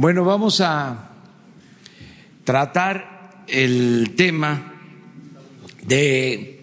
[0.00, 1.10] Bueno, vamos a
[2.44, 4.74] tratar el tema
[5.82, 6.62] de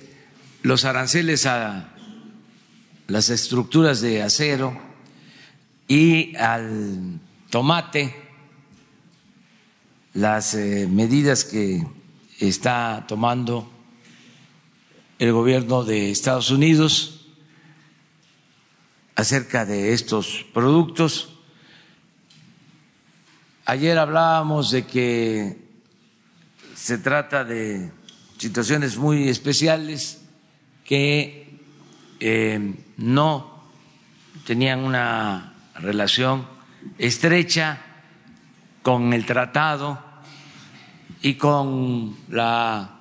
[0.61, 1.89] los aranceles a
[3.07, 4.79] las estructuras de acero
[5.85, 7.19] y al
[7.49, 8.15] tomate,
[10.13, 11.85] las eh, medidas que
[12.39, 13.69] está tomando
[15.19, 17.25] el gobierno de Estados Unidos
[19.13, 21.34] acerca de estos productos.
[23.67, 25.57] Ayer hablábamos de que
[26.75, 27.91] se trata de
[28.37, 30.21] situaciones muy especiales
[30.83, 31.57] que
[32.19, 33.63] eh, no
[34.45, 36.47] tenían una relación
[36.99, 37.81] estrecha
[38.83, 39.99] con el tratado
[41.23, 42.99] y con la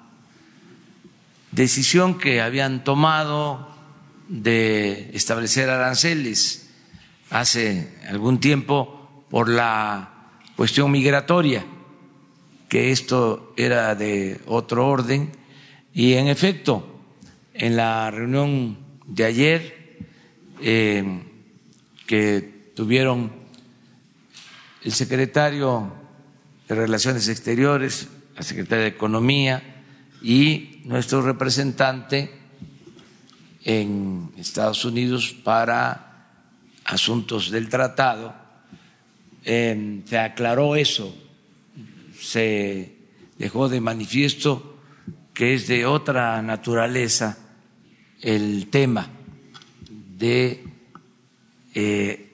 [1.50, 3.68] decisión que habían tomado
[4.28, 6.70] de establecer aranceles
[7.28, 10.13] hace algún tiempo por la
[10.56, 11.64] cuestión migratoria,
[12.68, 15.32] que esto era de otro orden,
[15.92, 17.00] y en efecto,
[17.54, 19.98] en la reunión de ayer
[20.60, 21.22] eh,
[22.06, 23.32] que tuvieron
[24.82, 25.92] el secretario
[26.68, 29.62] de Relaciones Exteriores, la secretaria de Economía
[30.22, 32.30] y nuestro representante
[33.64, 36.28] en Estados Unidos para
[36.84, 38.34] asuntos del tratado,
[39.44, 41.14] se aclaró eso,
[42.20, 42.94] se
[43.38, 44.74] dejó de manifiesto
[45.34, 47.36] que es de otra naturaleza
[48.22, 49.10] el tema
[50.16, 50.64] de
[51.74, 52.32] eh,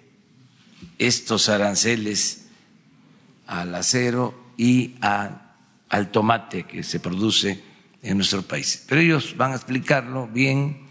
[0.99, 2.47] estos aranceles
[3.47, 7.61] al acero y al tomate que se produce
[8.03, 8.85] en nuestro país.
[8.87, 10.89] Pero ellos van a explicarlo bien.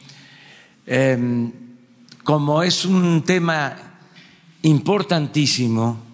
[0.87, 1.51] Em,
[2.23, 3.77] como es un tema
[4.63, 6.08] importantísimo,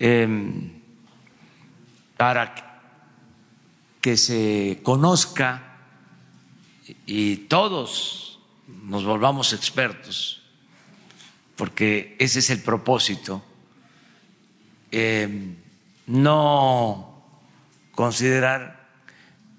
[0.00, 0.78] Em,
[2.16, 2.54] para
[4.00, 5.76] que se conozca
[7.04, 8.38] y todos
[8.84, 10.42] nos volvamos expertos,
[11.56, 13.42] porque ese es el propósito,
[14.92, 15.56] em,
[16.06, 17.22] no
[17.92, 18.88] considerar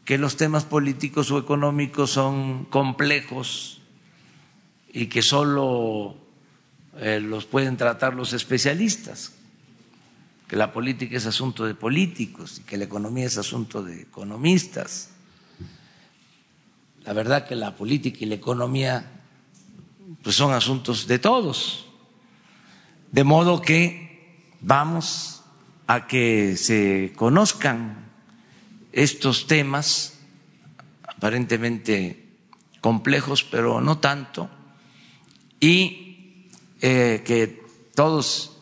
[0.06, 3.82] que los temas políticos o económicos son complejos
[4.92, 6.16] y que solo
[6.98, 9.39] eh, los pueden tratar los especialistas
[10.50, 15.12] que la política es asunto de políticos y que la economía es asunto de economistas.
[17.04, 19.12] La verdad que la política y la economía
[20.24, 21.86] pues son asuntos de todos.
[23.12, 25.44] De modo que vamos
[25.86, 28.10] a que se conozcan
[28.92, 30.18] estos temas
[31.08, 32.26] aparentemente
[32.82, 34.50] complejos, pero no tanto,
[35.60, 36.48] y
[36.82, 37.62] eh, que
[37.94, 38.58] todos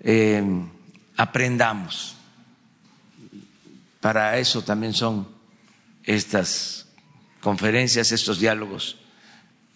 [0.00, 0.68] eh,
[1.16, 2.16] aprendamos.
[4.00, 5.28] Para eso también son
[6.04, 6.86] estas
[7.40, 8.96] conferencias, estos diálogos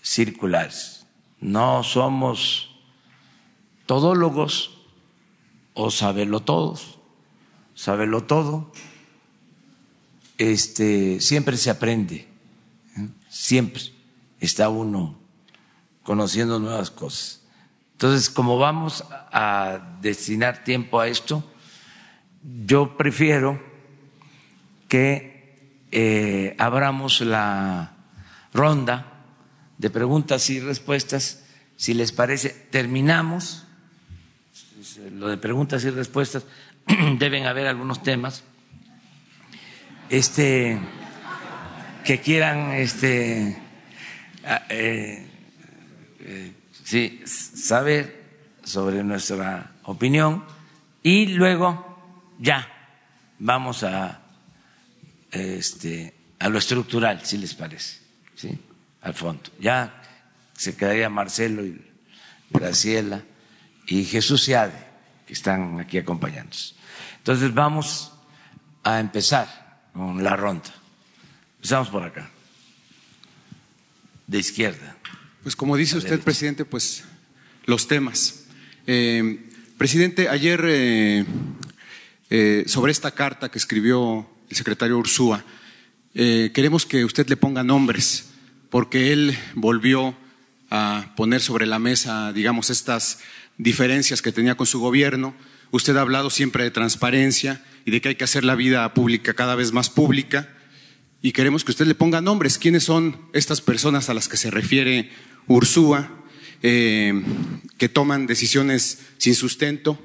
[0.02, 1.06] circulares.
[1.40, 2.70] No somos
[3.86, 4.78] todólogos
[5.74, 6.98] o sabelo todos,
[7.74, 8.72] sabelo todo.
[10.38, 12.28] Este, siempre se aprende,
[12.96, 13.08] ¿eh?
[13.28, 13.82] siempre
[14.40, 15.18] está uno
[16.02, 17.42] conociendo nuevas cosas.
[17.96, 21.42] Entonces, como vamos a destinar tiempo a esto,
[22.66, 23.58] yo prefiero
[24.86, 27.94] que eh, abramos la
[28.52, 29.14] ronda
[29.78, 31.46] de preguntas y respuestas.
[31.76, 33.64] Si les parece, terminamos
[35.12, 36.44] lo de preguntas y respuestas.
[37.18, 38.44] Deben haber algunos temas
[40.10, 40.78] este,
[42.04, 43.56] que quieran este,
[44.68, 45.26] eh,
[46.20, 46.52] eh,
[46.86, 48.24] sí, saber
[48.62, 50.44] sobre nuestra opinión
[51.02, 52.68] y luego ya
[53.40, 54.22] vamos a,
[55.32, 57.98] este, a lo estructural, si les parece,
[58.36, 58.58] ¿sí?
[59.02, 59.50] al fondo.
[59.58, 60.00] Ya
[60.52, 61.84] se quedaría Marcelo y
[62.50, 63.22] Graciela
[63.88, 64.86] y Jesús Yade,
[65.26, 66.76] que están aquí acompañándonos.
[67.18, 68.12] Entonces vamos
[68.84, 70.72] a empezar con la ronda.
[71.56, 72.30] Empezamos por acá,
[74.26, 74.95] de izquierda.
[75.46, 77.04] Pues como dice usted, presidente, pues
[77.66, 78.46] los temas.
[78.88, 79.44] Eh,
[79.78, 81.24] presidente, ayer eh,
[82.30, 85.44] eh, sobre esta carta que escribió el secretario Ursúa,
[86.12, 88.30] queremos que usted le ponga nombres,
[88.70, 90.16] porque él volvió
[90.68, 93.20] a poner sobre la mesa, digamos, estas
[93.56, 95.32] diferencias que tenía con su gobierno.
[95.70, 99.34] Usted ha hablado siempre de transparencia y de que hay que hacer la vida pública
[99.34, 100.48] cada vez más pública.
[101.22, 102.58] Y queremos que usted le ponga nombres.
[102.58, 105.12] ¿Quiénes son estas personas a las que se refiere
[105.46, 106.10] Ursúa,
[106.62, 107.22] eh,
[107.78, 109.98] que toman decisiones sin sustento,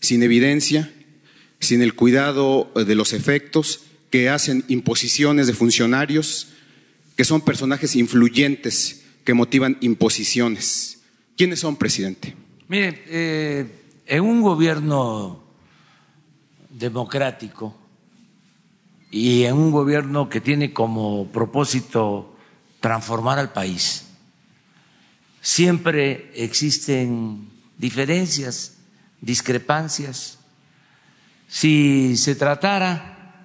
[0.00, 0.92] sin evidencia,
[1.60, 6.48] sin el cuidado de los efectos, que hacen imposiciones de funcionarios,
[7.16, 11.00] que son personajes influyentes que motivan imposiciones.
[11.36, 12.34] ¿Quiénes son, presidente?
[12.68, 13.66] Mire, eh,
[14.06, 15.42] en un gobierno
[16.70, 17.76] democrático
[19.10, 22.36] y en un gobierno que tiene como propósito
[22.80, 24.05] transformar al país,
[25.46, 27.48] siempre existen
[27.78, 28.78] diferencias,
[29.20, 30.40] discrepancias.
[31.46, 33.44] Si se tratara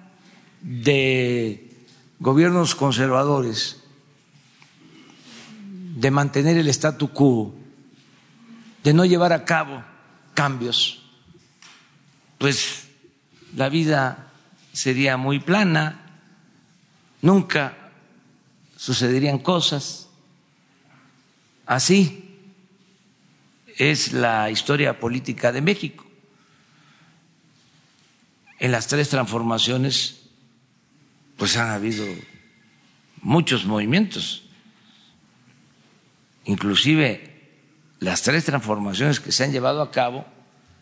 [0.62, 1.86] de
[2.18, 3.84] gobiernos conservadores,
[5.94, 7.54] de mantener el statu quo,
[8.82, 9.84] de no llevar a cabo
[10.34, 11.04] cambios,
[12.38, 12.88] pues
[13.54, 14.32] la vida
[14.72, 16.18] sería muy plana,
[17.20, 17.92] nunca
[18.76, 20.01] sucederían cosas.
[21.66, 22.22] Así
[23.78, 26.04] es la historia política de México.
[28.58, 30.22] En las tres transformaciones,
[31.36, 32.04] pues han habido
[33.20, 34.44] muchos movimientos,
[36.44, 37.50] inclusive
[38.00, 40.26] las tres transformaciones que se han llevado a cabo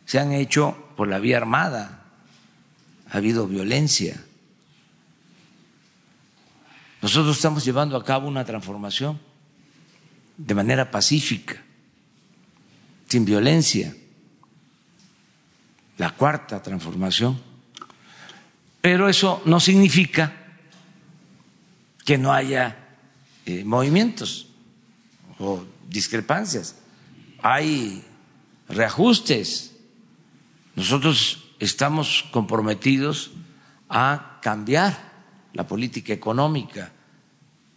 [0.07, 2.05] se han hecho por la vía armada,
[3.11, 4.25] ha habido violencia.
[7.01, 9.21] Nosotros estamos llevando a cabo una transformación
[10.41, 11.63] de manera pacífica,
[13.09, 13.95] sin violencia,
[15.99, 17.39] la cuarta transformación.
[18.81, 20.33] Pero eso no significa
[22.05, 22.77] que no haya
[23.45, 24.49] eh, movimientos
[25.39, 26.77] o discrepancias
[27.43, 28.05] hay
[28.69, 29.77] reajustes.
[30.77, 33.33] Nosotros estamos comprometidos
[33.89, 35.11] a cambiar
[35.53, 36.93] la política económica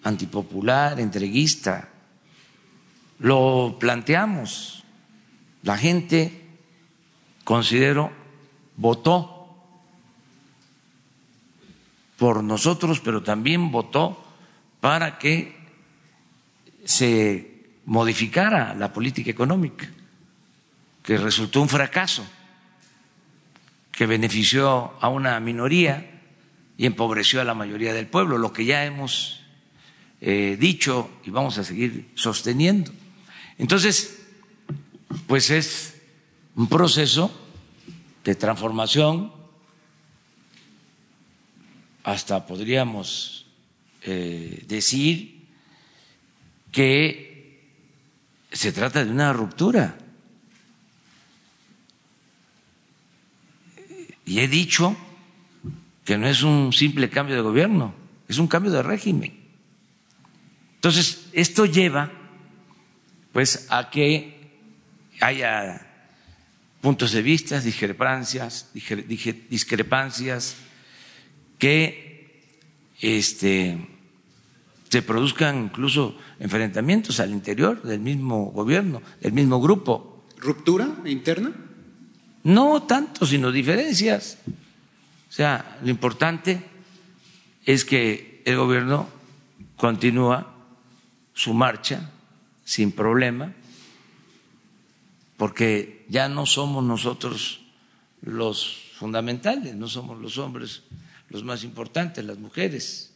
[0.04, 1.90] antipopular, entreguista.
[3.20, 4.84] Lo planteamos.
[5.64, 6.42] La gente,
[7.44, 8.12] considero,
[8.76, 9.56] votó
[12.18, 14.24] por nosotros, pero también votó
[14.80, 15.56] para que
[16.86, 17.54] se
[17.86, 19.90] modificara la política económica,
[21.02, 22.26] que resultó un fracaso,
[23.92, 26.22] que benefició a una minoría
[26.78, 29.42] y empobreció a la mayoría del pueblo, lo que ya hemos
[30.22, 32.92] eh, dicho y vamos a seguir sosteniendo.
[33.58, 34.22] Entonces,
[35.28, 36.02] pues es
[36.56, 37.32] un proceso
[38.24, 39.32] de transformación,
[42.04, 43.46] hasta podríamos
[44.02, 45.46] eh, decir
[46.72, 47.70] que
[48.52, 49.98] se trata de una ruptura.
[54.26, 54.96] Y he dicho
[56.06, 57.94] que no es un simple cambio de gobierno,
[58.28, 59.40] es un cambio de régimen.
[60.76, 62.23] Entonces, esto lleva
[63.34, 64.40] pues a que
[65.20, 65.86] haya
[66.80, 68.70] puntos de vista, discrepancias,
[69.50, 70.56] discrepancias
[71.58, 72.44] que
[73.02, 73.90] este
[74.90, 80.24] se produzcan incluso enfrentamientos al interior del mismo gobierno, del mismo grupo.
[80.38, 81.52] ¿Ruptura interna?
[82.44, 84.38] No tanto, sino diferencias.
[84.46, 86.62] O sea, lo importante
[87.66, 89.08] es que el gobierno
[89.78, 90.54] continúa
[91.34, 92.12] su marcha
[92.64, 93.54] sin problema,
[95.38, 97.62] porque ya no somos nosotros
[98.22, 100.84] los fundamentales, no somos los hombres
[101.30, 103.14] los más importantes, las mujeres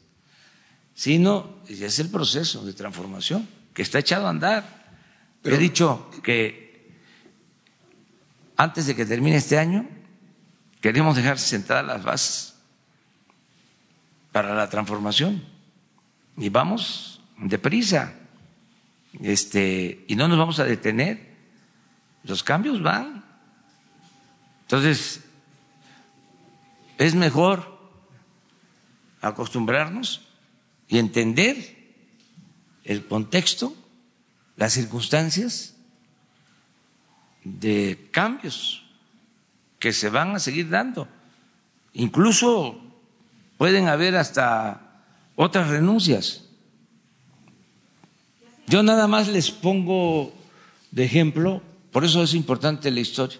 [0.98, 4.98] sino es el proceso de transformación que está echado a andar.
[5.43, 6.89] He dicho que
[8.57, 9.88] antes de que termine este año
[10.81, 12.55] queremos dejar sentadas las bases
[14.31, 15.43] para la transformación
[16.36, 18.15] y vamos deprisa
[19.21, 21.36] este y no nos vamos a detener
[22.24, 23.24] los cambios van
[24.62, 25.21] entonces
[26.97, 27.77] es mejor
[29.21, 30.27] acostumbrarnos
[30.88, 31.77] y entender
[32.83, 33.74] el contexto,
[34.55, 35.75] las circunstancias
[37.43, 38.86] de cambios
[39.79, 41.07] que se van a seguir dando.
[41.93, 42.81] Incluso
[43.57, 45.01] pueden haber hasta
[45.36, 46.47] otras renuncias.
[48.67, 50.33] Yo nada más les pongo
[50.91, 53.39] de ejemplo, por eso es importante la historia.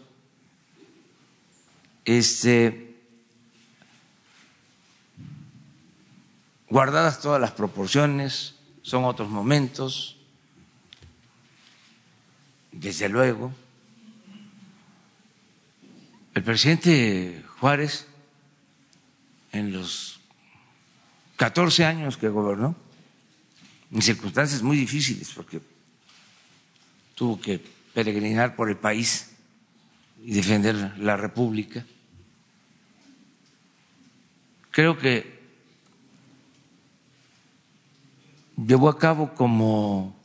[2.06, 2.88] Este
[6.70, 10.18] guardadas todas las proporciones, son otros momentos,
[12.72, 13.54] desde luego.
[16.34, 18.08] El presidente Juárez,
[19.52, 20.20] en los
[21.38, 22.76] 14 años que gobernó,
[23.92, 25.62] en circunstancias muy difíciles, porque
[27.16, 27.60] tuvo que
[27.94, 29.32] peregrinar por el país
[30.24, 31.86] y defender la República.
[34.72, 35.38] Creo que
[38.58, 40.16] llevó a cabo como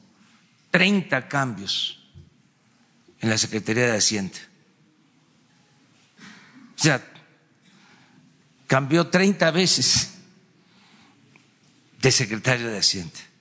[0.70, 1.98] 30 cambios
[3.20, 4.38] en la Secretaría de Hacienda.
[6.76, 7.02] O sea,
[8.66, 10.14] cambió 30 veces
[12.00, 13.31] de secretario de Hacienda.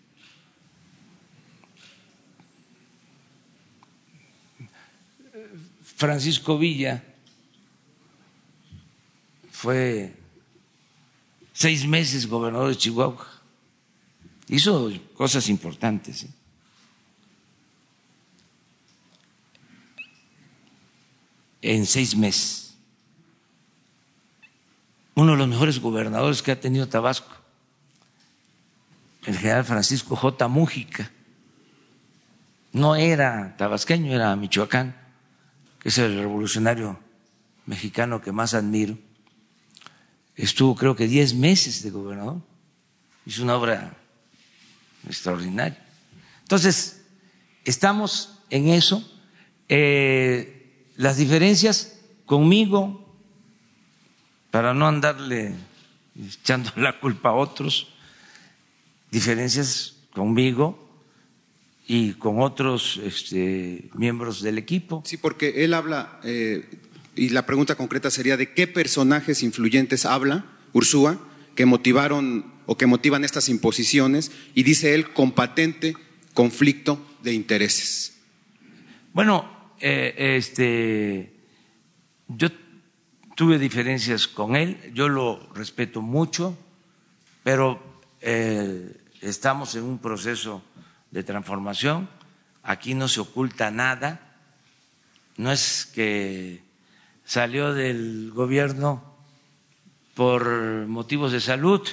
[6.02, 7.04] Francisco Villa
[9.52, 10.12] fue
[11.54, 13.28] seis meses gobernador de Chihuahua.
[14.48, 16.24] Hizo cosas importantes.
[16.24, 16.30] ¿eh?
[21.62, 22.74] En seis meses.
[25.14, 27.32] Uno de los mejores gobernadores que ha tenido Tabasco,
[29.28, 30.48] el general Francisco J.
[30.48, 31.12] Mújica.
[32.74, 35.01] No era tabasqueño, era Michoacán
[35.82, 37.00] que es el revolucionario
[37.66, 38.98] mexicano que más admiro,
[40.36, 42.42] estuvo creo que diez meses de gobernador,
[43.26, 43.98] hizo una obra
[45.08, 45.84] extraordinaria.
[46.42, 47.02] Entonces,
[47.66, 49.08] estamos en eso.
[49.70, 53.18] Eh, las diferencias conmigo,
[54.52, 55.56] para no andarle
[56.16, 57.88] echando la culpa a otros,
[59.10, 60.81] diferencias conmigo,
[61.88, 65.04] y con otros este, miembros del equipo.
[65.06, 66.70] Sí, porque él habla, eh,
[67.16, 71.20] y la pregunta concreta sería, ¿de qué personajes influyentes habla Ursúa
[71.56, 74.32] que motivaron o que motivan estas imposiciones?
[74.56, 75.96] Y dice él, con patente
[76.34, 78.20] conflicto de intereses.
[79.14, 81.34] Bueno, eh, este,
[82.28, 82.50] yo
[83.36, 86.58] tuve diferencias con él, yo lo respeto mucho,
[87.44, 87.82] pero
[88.22, 90.64] eh, estamos en un proceso
[91.12, 92.10] de transformación.
[92.64, 94.36] Aquí no se oculta nada.
[95.38, 96.64] No es que
[97.26, 99.04] salió del gobierno
[100.16, 101.88] por motivos de salud.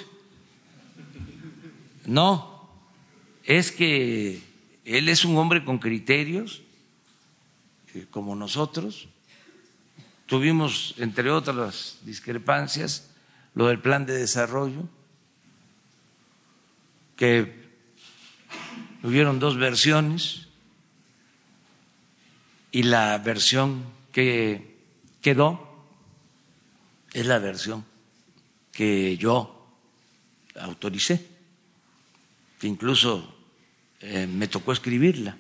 [2.07, 2.71] No,
[3.45, 4.43] es que
[4.85, 6.63] él es un hombre con criterios,
[7.95, 9.09] eh, como nosotros.
[10.27, 13.11] Tuvimos, entre otras discrepancias,
[13.55, 14.89] lo del plan de desarrollo,
[17.17, 17.68] que
[19.03, 20.49] hubieron dos versiones
[22.73, 24.77] y la versión que
[25.21, 25.69] quedó
[27.13, 27.85] es la versión
[28.73, 29.77] que yo
[30.61, 31.27] autoricé,
[32.59, 33.35] que incluso
[34.01, 35.37] eh, me tocó escribirla,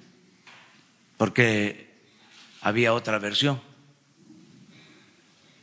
[1.16, 1.88] porque
[2.60, 3.60] había otra versión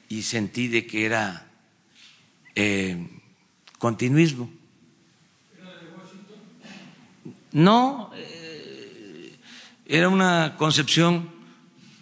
[0.09, 1.47] y sentí de que era
[2.53, 3.07] eh,
[3.79, 4.49] continuismo.
[7.55, 9.33] No, eh,
[9.85, 11.31] era una concepción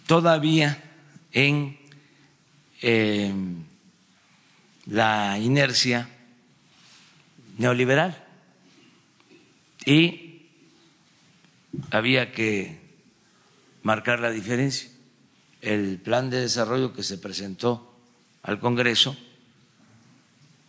[0.08, 0.84] todavía
[1.32, 1.78] en
[2.82, 3.32] eh,
[4.88, 6.10] la inercia
[7.60, 8.26] neoliberal
[9.86, 10.48] y
[11.92, 12.80] había que
[13.84, 14.90] marcar la diferencia.
[15.62, 17.96] El plan de desarrollo que se presentó
[18.42, 19.16] al Congreso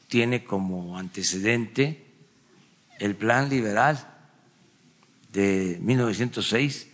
[0.08, 2.04] tiene como antecedente
[2.98, 4.10] el plan liberal
[5.34, 6.88] de 1906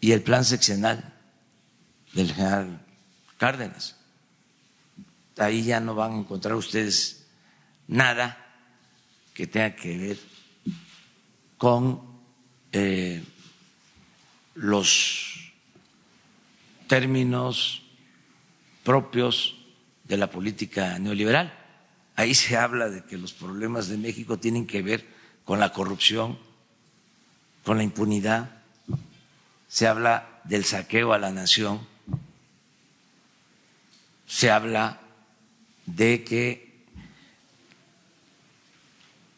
[0.00, 1.12] y el plan seccional
[2.12, 2.80] del general
[3.38, 3.96] Cárdenas.
[5.38, 7.26] Ahí ya no van a encontrar ustedes
[7.86, 8.44] nada
[9.34, 10.18] que tenga que ver
[11.56, 12.02] con
[12.72, 13.22] eh,
[14.54, 15.52] los
[16.86, 17.82] términos
[18.82, 19.56] propios
[20.04, 21.54] de la política neoliberal.
[22.16, 25.06] Ahí se habla de que los problemas de México tienen que ver
[25.44, 26.38] con la corrupción,
[27.68, 28.48] con la impunidad,
[29.68, 31.86] se habla del saqueo a la nación,
[34.26, 35.00] se habla
[35.84, 36.86] de que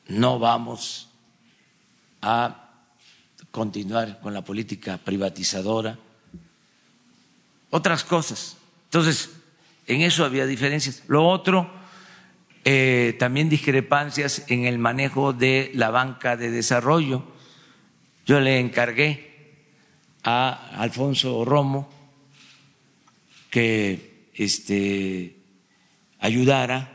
[0.07, 1.09] no vamos
[2.23, 2.71] a
[3.51, 5.99] continuar con la política privatizadora,
[7.71, 8.59] otras cosas.
[8.85, 9.31] Entonces,
[9.89, 11.03] en eso había diferencias.
[11.09, 11.69] Lo otro,
[12.65, 17.40] eh, también discrepancias en el manejo de la banca de desarrollo
[18.31, 19.57] yo le encargué
[20.23, 21.91] a Alfonso Romo
[23.51, 25.35] que este,
[26.21, 26.93] ayudara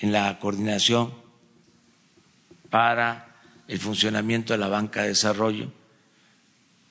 [0.00, 1.14] en la coordinación
[2.68, 3.36] para
[3.68, 5.70] el funcionamiento de la banca de desarrollo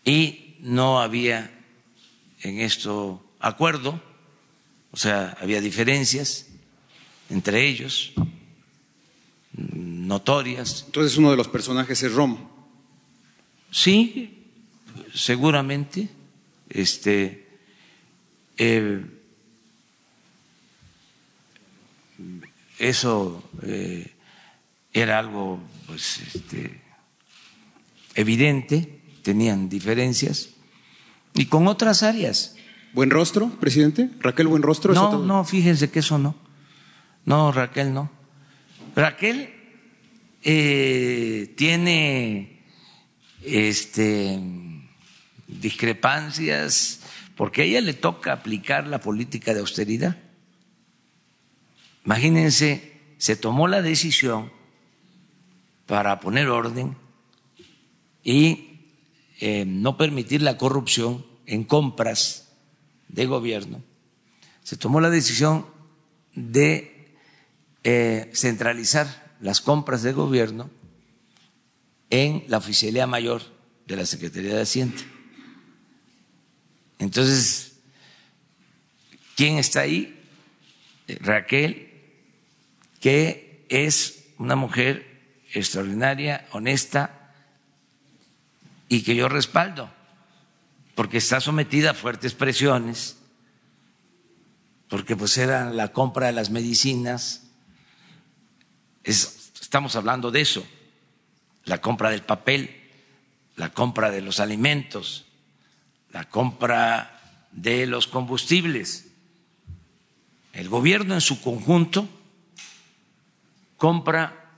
[0.05, 1.51] y no había
[2.43, 4.01] en esto acuerdo,
[4.91, 6.47] o sea, había diferencias
[7.29, 8.13] entre ellos,
[9.51, 10.83] notorias.
[10.85, 12.52] Entonces uno de los personajes es Romo.
[13.73, 14.51] Sí,
[15.15, 16.07] seguramente,
[16.69, 17.47] este,
[18.55, 19.03] eh,
[22.77, 24.13] eso eh,
[24.93, 26.81] era algo pues, este,
[28.13, 30.51] evidente, tenían diferencias,
[31.33, 32.55] y con otras áreas.
[32.93, 34.11] ¿Buen rostro, presidente?
[34.19, 34.93] ¿Raquel Buen Rostro?
[34.93, 36.35] No, no, fíjense que eso no.
[37.25, 38.11] No, Raquel no.
[38.95, 39.49] Raquel
[40.43, 42.52] eh, tiene
[43.45, 44.39] este,
[45.47, 47.01] discrepancias
[47.35, 50.17] porque a ella le toca aplicar la política de austeridad.
[52.05, 54.51] Imagínense, se tomó la decisión
[55.85, 56.95] para poner orden
[58.23, 58.89] y
[59.39, 62.53] eh, no permitir la corrupción en compras
[63.07, 63.83] de gobierno.
[64.63, 65.65] Se tomó la decisión
[66.35, 67.15] de
[67.83, 70.69] eh, centralizar las compras de gobierno
[72.13, 73.41] en la Oficialía Mayor
[73.87, 75.01] de la Secretaría de Hacienda.
[76.99, 77.79] Entonces,
[79.35, 80.21] ¿quién está ahí?
[81.21, 81.91] Raquel,
[82.99, 87.33] que es una mujer extraordinaria, honesta
[88.89, 89.91] y que yo respaldo,
[90.93, 93.17] porque está sometida a fuertes presiones,
[94.87, 97.47] porque pues era la compra de las medicinas,
[99.03, 100.63] estamos hablando de eso,
[101.65, 102.81] la compra del papel,
[103.55, 105.25] la compra de los alimentos,
[106.11, 109.07] la compra de los combustibles.
[110.53, 112.07] El gobierno en su conjunto
[113.77, 114.51] compra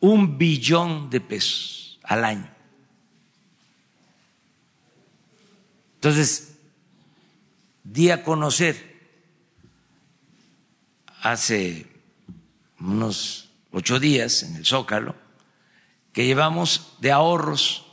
[0.00, 2.50] un billón de pesos al año.
[5.96, 6.56] Entonces,
[7.84, 8.90] di a conocer
[11.20, 11.86] hace
[12.78, 15.14] unos ocho días en el Zócalo
[16.12, 17.86] que llevamos de ahorros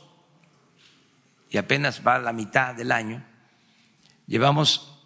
[1.50, 3.24] y apenas va a la mitad del año,
[4.26, 4.98] llevamos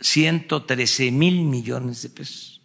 [0.00, 2.60] 113 mil millones de pesos.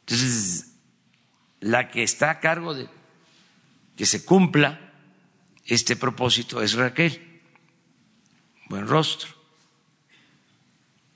[0.00, 0.76] Entonces,
[1.60, 2.88] la que está a cargo de
[3.96, 4.92] que se cumpla
[5.64, 7.40] este propósito es Raquel,
[8.68, 9.30] buen rostro.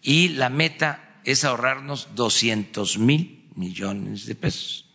[0.02, 4.85] Y la meta es ahorrarnos 200 mil millones de pesos.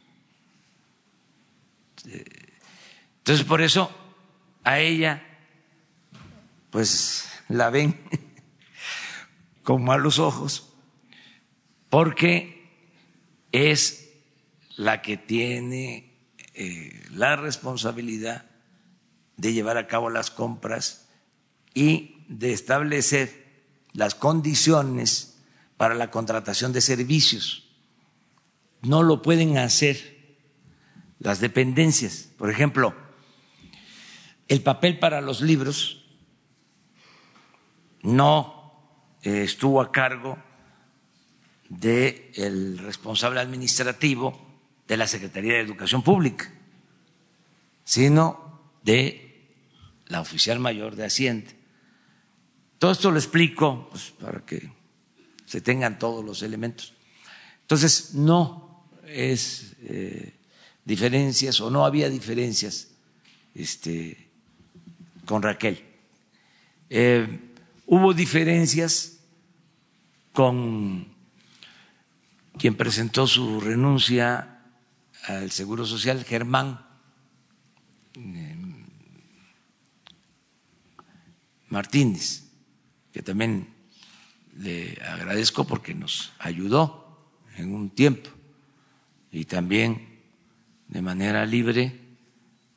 [2.06, 3.92] Entonces, por eso
[4.64, 5.24] a ella,
[6.70, 8.00] pues la ven
[9.64, 10.74] con malos ojos,
[11.90, 12.70] porque
[13.52, 14.10] es
[14.78, 16.12] la que tiene
[16.54, 18.46] eh, la responsabilidad
[19.38, 21.10] de llevar a cabo las compras
[21.74, 23.42] y de establecer
[23.94, 25.38] las condiciones
[25.78, 27.68] para la contratación de servicios.
[28.82, 30.11] No lo pueden hacer
[31.22, 32.30] las dependencias.
[32.38, 32.96] Por ejemplo,
[34.48, 36.04] el papel para los libros
[38.02, 38.74] no
[39.22, 40.38] eh, estuvo a cargo
[41.70, 44.38] del responsable administrativo
[44.88, 46.52] de la Secretaría de Educación Pública,
[47.84, 49.48] sino de
[50.08, 51.52] la oficial mayor de Hacienda.
[52.80, 54.72] Todo esto lo explico pues, para que
[55.46, 56.94] se tengan todos los elementos.
[57.62, 60.41] Entonces, no es eh,
[60.86, 62.90] diferencias o no había diferencias
[63.54, 64.30] este,
[65.26, 65.84] con Raquel.
[66.90, 67.40] Eh,
[67.86, 69.20] hubo diferencias
[70.34, 71.08] con
[72.58, 74.62] quien presentó su renuncia
[75.26, 76.86] al Seguro Social, Germán
[81.70, 82.44] Martínez,
[83.14, 83.74] que también
[84.58, 88.30] le agradezco porque nos ayudó en un tiempo
[89.32, 90.11] y también
[90.92, 92.00] de manera libre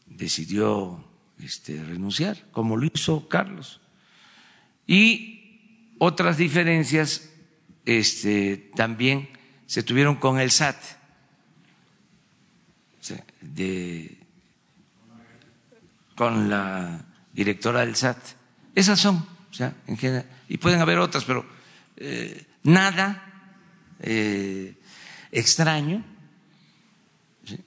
[0.07, 1.05] decidió
[1.38, 3.81] este, renunciar, como lo hizo Carlos.
[4.87, 7.31] Y otras diferencias
[7.85, 9.29] este, también
[9.66, 10.77] se tuvieron con el SAT,
[13.40, 14.16] de,
[16.14, 18.16] con la directora del SAT.
[18.74, 19.16] Esas son,
[19.50, 19.74] o sea,
[20.48, 21.44] y pueden haber otras, pero
[21.96, 23.59] eh, nada
[24.00, 24.77] eh,
[25.33, 26.05] extraño,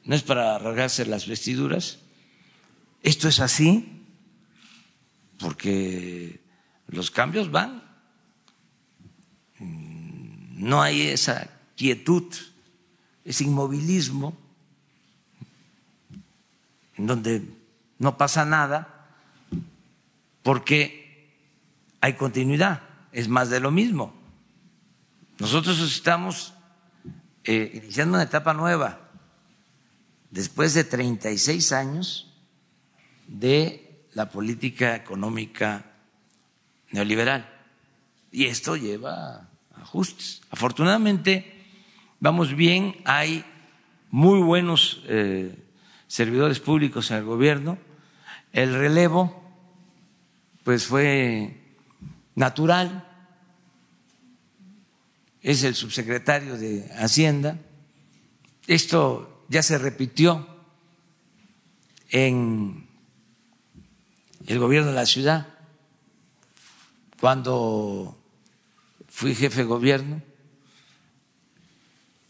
[0.04, 2.00] no es para rasgarse las vestiduras,
[3.04, 4.04] esto es así
[5.40, 6.42] porque
[6.88, 7.84] los cambios van.
[9.60, 12.34] No hay esa quietud,
[13.24, 14.38] ese inmovilismo
[16.96, 17.44] en donde
[18.00, 19.10] no pasa nada
[20.42, 21.32] porque
[22.02, 24.14] hay continuidad, es más de lo mismo.
[25.40, 26.54] Nosotros estamos
[27.44, 29.07] eh, iniciando una etapa nueva.
[30.32, 32.28] Después de 36 años,
[33.28, 35.86] de la política económica
[36.92, 37.54] neoliberal.
[38.32, 40.42] y esto lleva ajustes.
[40.50, 41.66] Afortunadamente,
[42.20, 43.46] vamos bien, hay
[44.10, 45.56] muy buenos eh,
[46.08, 47.78] servidores públicos en el gobierno,
[48.54, 49.44] el relevo
[50.64, 51.78] pues fue
[52.36, 53.08] natural,
[55.42, 57.58] es el subsecretario de Hacienda,
[58.68, 60.48] esto ya se repitió
[62.10, 62.88] en
[64.46, 65.48] el gobierno de la ciudad,
[67.20, 68.18] cuando
[69.08, 70.22] fui jefe de gobierno,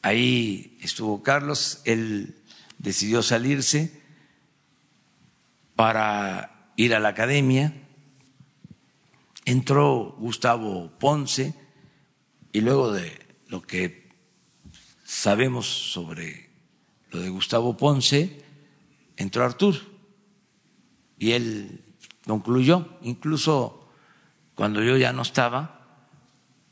[0.02, 2.36] ahí estuvo Carlos, él
[2.78, 4.02] decidió salirse
[5.76, 7.74] para ir a la academia,
[9.46, 11.54] entró Gustavo Ponce
[12.52, 14.10] y luego de lo que
[15.06, 16.47] sabemos sobre
[17.20, 18.44] de Gustavo Ponce,
[19.16, 19.76] entró Artur.
[21.20, 21.82] Y él
[22.26, 23.88] concluyó, incluso
[24.56, 26.02] cuando yo ya no estaba,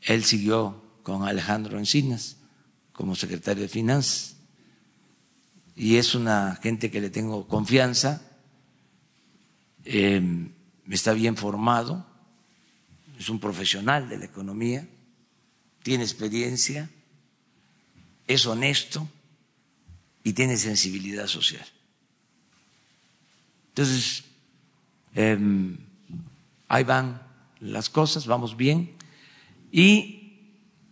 [0.02, 2.36] él siguió con Alejandro Encinas
[2.92, 4.36] como secretario de Finanzas.
[5.74, 8.22] Y es una gente que le tengo confianza,
[9.84, 10.48] eh,
[10.88, 12.06] está bien formado,
[13.18, 14.88] es un profesional de la economía,
[15.82, 16.90] tiene experiencia,
[18.26, 19.08] es honesto
[20.26, 21.64] y tiene sensibilidad social.
[23.68, 24.24] Entonces,
[25.14, 25.78] em,
[26.66, 27.22] ahí van
[27.60, 28.90] las cosas, vamos bien
[29.70, 30.50] y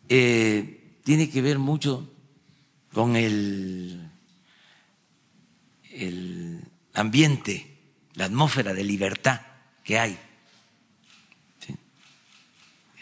[0.09, 2.09] eh, tiene que ver mucho
[2.93, 4.09] con el,
[5.91, 6.61] el
[6.93, 7.77] ambiente,
[8.15, 9.41] la atmósfera de libertad
[9.83, 10.17] que hay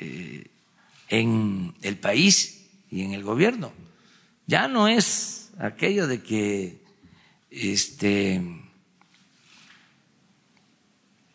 [0.00, 0.46] eh,
[1.10, 3.70] en el país y en el gobierno.
[4.46, 6.82] Ya no es aquello de que
[7.50, 8.42] este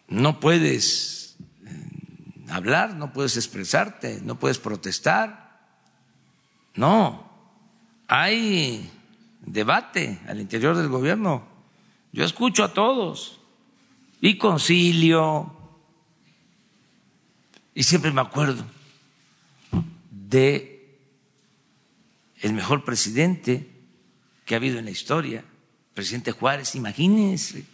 [0.10, 5.48] no puedes eh, hablar, no puedes expresarte, no puedes protestar.
[6.76, 7.32] No,
[8.08, 8.90] hay
[9.46, 11.48] debate al interior del gobierno.
[12.12, 13.40] Yo escucho a todos
[14.20, 15.54] y concilio
[17.74, 18.66] y siempre me acuerdo
[20.12, 21.00] de
[22.42, 23.77] el mejor presidente
[24.48, 25.44] que ha habido en la historia,
[25.94, 27.66] presidente Juárez, imagínense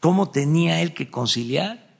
[0.00, 1.94] cómo tenía él que conciliar.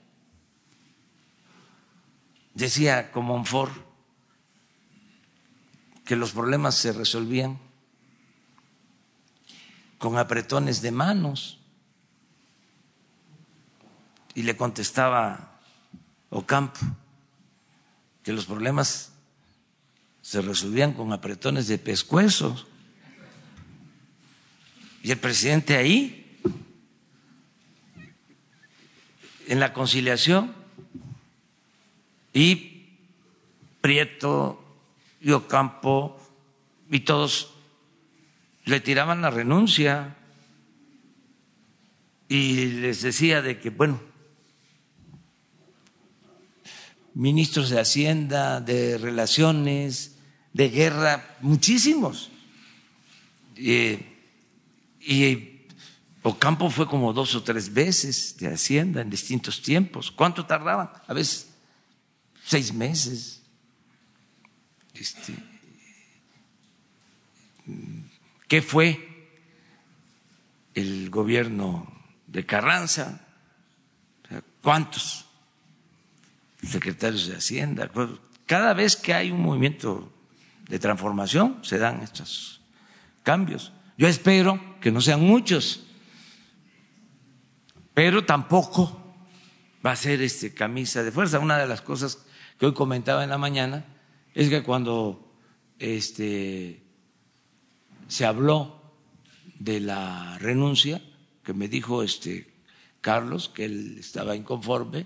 [2.55, 3.71] Decía Comonfort
[6.03, 7.59] que los problemas se resolvían
[9.99, 11.59] con apretones de manos
[14.33, 15.59] y le contestaba
[16.31, 16.79] Ocampo
[18.23, 19.10] que los problemas
[20.31, 22.65] se resolvían con apretones de pescuezos.
[25.03, 26.39] Y el presidente ahí,
[29.49, 30.55] en la conciliación,
[32.33, 32.85] y
[33.81, 34.63] Prieto
[35.19, 36.17] y Ocampo
[36.89, 37.51] y todos
[38.63, 40.15] le tiraban la renuncia
[42.29, 44.01] y les decía de que, bueno,
[47.15, 50.19] ministros de Hacienda, de Relaciones,
[50.53, 52.29] de Guerra, muchísimos.
[53.55, 53.97] y
[56.23, 60.11] Ocampo fue como dos o tres veces de Hacienda en distintos tiempos.
[60.11, 60.91] ¿Cuánto tardaban?
[61.07, 61.49] A veces
[62.45, 63.41] seis meses.
[64.93, 65.33] Este,
[68.47, 68.99] ¿Qué fue
[70.75, 71.91] el gobierno
[72.27, 73.25] de Carranza?
[74.61, 75.25] ¿Cuántos?
[76.67, 77.89] secretarios de Hacienda.
[78.45, 80.11] Cada vez que hay un movimiento
[80.71, 82.61] de transformación se dan estos
[83.23, 83.73] cambios.
[83.97, 85.83] Yo espero que no sean muchos,
[87.93, 88.97] pero tampoco
[89.85, 91.39] va a ser este camisa de fuerza.
[91.39, 92.25] Una de las cosas
[92.57, 93.83] que hoy comentaba en la mañana
[94.33, 95.35] es que cuando
[95.77, 96.81] este,
[98.07, 98.81] se habló
[99.59, 101.01] de la renuncia,
[101.43, 102.49] que me dijo este
[103.01, 105.05] Carlos que él estaba inconforme,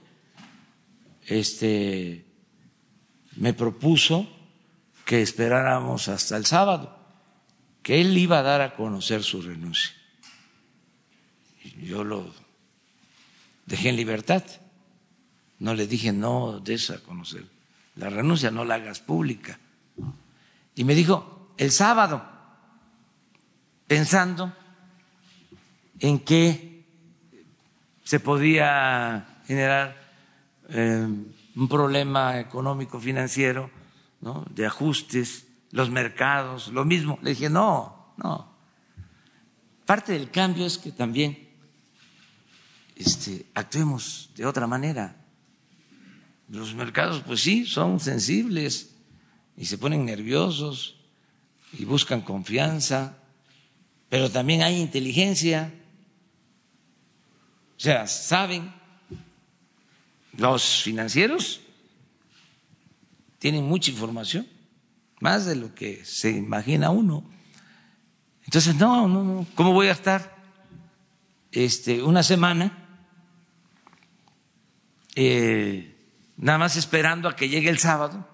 [1.26, 2.24] este,
[3.36, 4.30] me propuso
[5.06, 6.98] que esperáramos hasta el sábado,
[7.84, 9.92] que él iba a dar a conocer su renuncia.
[11.82, 12.34] Yo lo
[13.66, 14.44] dejé en libertad,
[15.60, 17.46] no le dije no des a conocer
[17.96, 19.60] la renuncia, no la hagas pública.
[20.76, 22.26] Y me dijo, el sábado,
[23.88, 24.54] pensando
[26.00, 26.84] en que
[28.04, 29.96] se podía generar
[30.70, 31.08] eh,
[31.56, 33.70] un problema económico financiero,
[34.22, 34.46] ¿no?
[34.50, 37.20] de ajustes, los mercados, lo mismo.
[37.22, 38.56] Le dije, no, no.
[39.86, 41.50] Parte del cambio es que también
[42.96, 45.16] este, actuemos de otra manera.
[46.50, 48.96] Los mercados, pues sí, son sensibles
[49.58, 50.96] y se ponen nerviosos
[51.74, 53.18] y buscan confianza,
[54.10, 55.74] pero también hay inteligencia.
[57.78, 58.74] O sea, saben,
[60.38, 61.62] los financieros
[63.46, 64.48] tienen mucha información,
[65.20, 67.24] más de lo que se imagina uno.
[68.44, 70.36] Entonces, no, no, no, ¿cómo voy a estar
[71.52, 72.76] este, una semana
[75.14, 75.96] eh,
[76.38, 78.28] nada más esperando a que llegue el sábado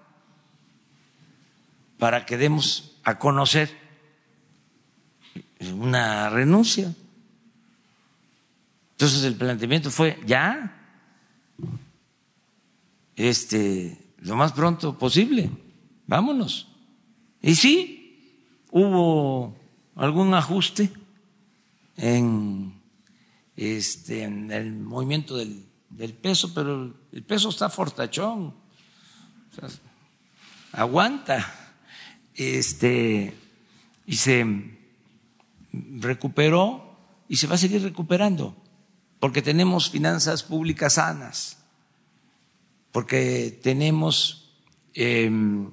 [1.98, 3.68] para que demos a conocer
[5.60, 6.94] una renuncia?
[8.92, 10.74] Entonces el planteamiento fue ya,
[13.14, 15.50] este, lo más pronto posible,
[16.06, 16.68] vámonos.
[17.40, 19.56] Y sí, hubo
[19.96, 20.92] algún ajuste
[21.96, 22.80] en,
[23.56, 28.54] este, en el movimiento del, del peso, pero el peso está fortachón,
[30.72, 31.78] aguanta,
[32.34, 33.36] este,
[34.06, 34.78] y se
[35.72, 36.96] recuperó
[37.28, 38.56] y se va a seguir recuperando,
[39.18, 41.58] porque tenemos finanzas públicas sanas,
[42.92, 44.52] porque tenemos
[44.94, 45.70] em,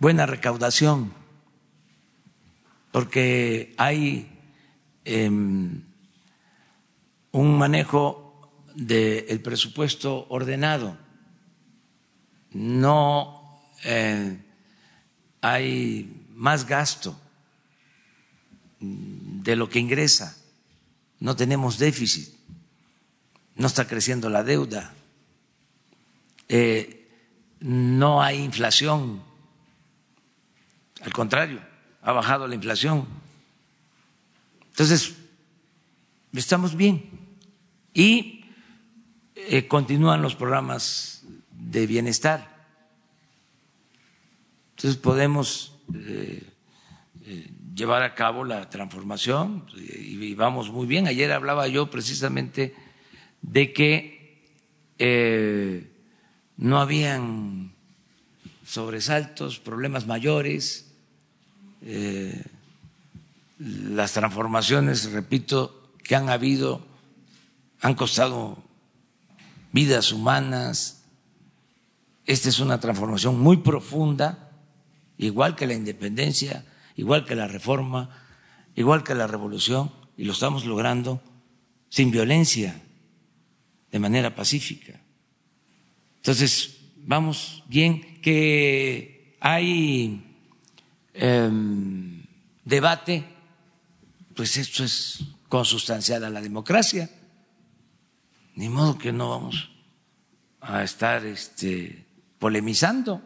[0.00, 1.12] buena recaudación,
[2.90, 4.28] porque hay
[5.04, 5.82] em,
[7.30, 10.98] un manejo del presupuesto ordenado,
[12.52, 14.38] no eh,
[15.40, 17.18] hay más gasto
[18.80, 20.36] de lo que ingresa,
[21.20, 22.34] no tenemos déficit,
[23.54, 24.94] no está creciendo la deuda,
[26.52, 27.08] eh,
[27.60, 29.22] no hay inflación,
[31.00, 31.60] al contrario,
[32.02, 33.06] ha bajado la inflación.
[34.70, 35.14] Entonces,
[36.32, 37.08] estamos bien.
[37.94, 38.46] Y
[39.36, 42.66] eh, continúan los programas de bienestar.
[44.70, 46.42] Entonces podemos eh,
[47.76, 51.06] llevar a cabo la transformación y, vamos muy bien.
[51.06, 52.74] Ayer hablaba yo precisamente
[53.40, 54.20] de que
[56.60, 57.72] no habían
[58.64, 60.92] sobresaltos, problemas mayores
[61.82, 62.44] eh,
[63.58, 66.86] las transformaciones, repito, que han habido
[67.80, 68.62] han costado
[69.72, 71.02] vidas humanas.
[72.26, 74.50] Esta es una transformación muy profunda,
[75.16, 78.10] igual que la independencia, igual que la reforma,
[78.76, 81.22] igual que la revolución, y lo estamos logrando
[81.88, 82.82] sin violencia,
[83.90, 84.99] de manera pacífica.
[86.20, 90.30] Entonces, vamos bien, que hay
[91.22, 92.22] Em,
[92.64, 93.24] debate,
[94.34, 97.10] pues esto es consustancial a la democracia.
[98.54, 99.70] Ni modo que no vamos
[100.62, 102.06] a estar este,
[102.38, 103.20] polemizando.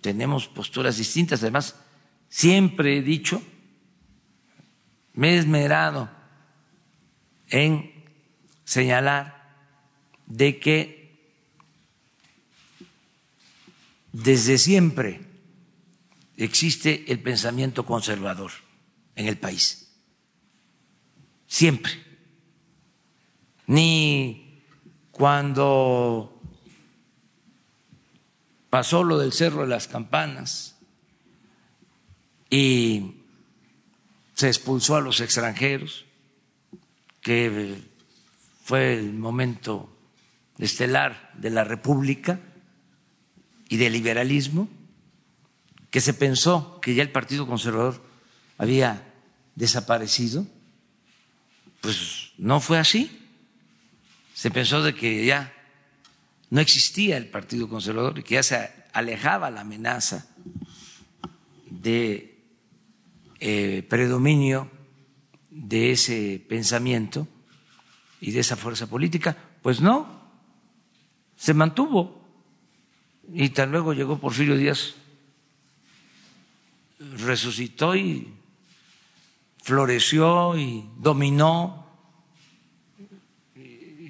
[0.00, 1.42] Tenemos posturas distintas.
[1.42, 1.74] Además,
[2.28, 3.42] siempre he dicho,
[5.14, 6.08] me he esmerado
[7.48, 8.04] en
[8.64, 9.56] señalar
[10.26, 10.95] de que
[14.22, 15.20] desde siempre
[16.38, 18.50] existe el pensamiento conservador
[19.14, 19.94] en el país.
[21.46, 21.92] Siempre.
[23.66, 24.62] Ni
[25.10, 26.40] cuando
[28.70, 30.76] pasó lo del Cerro de las Campanas
[32.48, 33.16] y
[34.32, 36.06] se expulsó a los extranjeros,
[37.20, 37.82] que
[38.64, 39.94] fue el momento
[40.58, 42.40] estelar de la República
[43.68, 44.68] y del liberalismo,
[45.90, 48.02] que se pensó que ya el Partido Conservador
[48.58, 49.12] había
[49.54, 50.46] desaparecido,
[51.80, 53.22] pues no fue así.
[54.34, 55.52] Se pensó de que ya
[56.50, 60.26] no existía el Partido Conservador y que ya se alejaba la amenaza
[61.70, 62.38] de
[63.40, 64.70] eh, predominio
[65.50, 67.26] de ese pensamiento
[68.20, 69.36] y de esa fuerza política.
[69.62, 70.20] Pues no,
[71.36, 72.15] se mantuvo.
[73.32, 74.94] Y tan luego llegó Porfirio Díaz
[76.98, 78.32] resucitó y
[79.62, 81.84] floreció y dominó.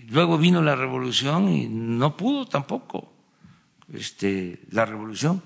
[0.09, 3.13] luego vino la revolución y no pudo tampoco
[3.93, 5.43] este, la revolución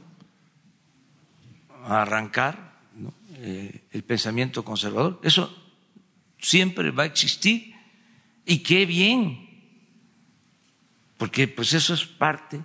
[1.87, 2.79] arrancar
[3.37, 5.21] eh, el pensamiento conservador.
[5.23, 5.57] Eso
[6.39, 7.75] siempre va a existir
[8.45, 9.49] y qué bien,
[11.17, 12.63] porque pues eso es parte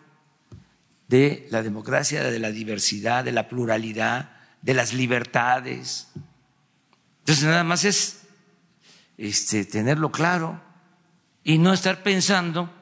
[1.08, 6.08] de la democracia, de la diversidad, de la pluralidad de las libertades.
[7.20, 8.24] Entonces nada más es
[9.18, 10.60] este, tenerlo claro
[11.44, 12.74] y no estar pensando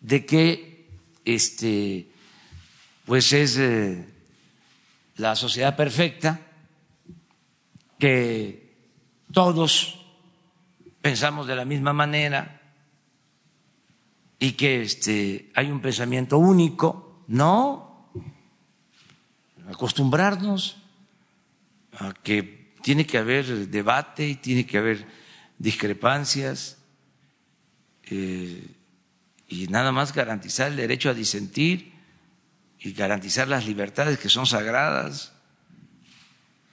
[0.00, 0.88] de que
[1.26, 2.08] este,
[3.04, 4.08] pues es eh,
[5.16, 6.40] la sociedad perfecta,
[7.98, 8.74] que
[9.30, 10.06] todos
[11.02, 12.61] pensamos de la misma manera
[14.42, 17.22] y que este, hay un pensamiento único.
[17.28, 18.10] No,
[19.68, 20.78] acostumbrarnos
[21.92, 25.06] a que tiene que haber debate y tiene que haber
[25.58, 26.78] discrepancias
[28.02, 28.66] eh,
[29.46, 31.92] y nada más garantizar el derecho a disentir
[32.80, 35.34] y garantizar las libertades que son sagradas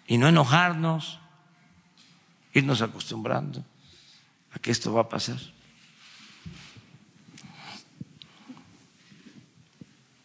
[0.08, 1.20] y no enojarnos,
[2.52, 3.64] irnos acostumbrando
[4.54, 5.59] a que esto va a pasar.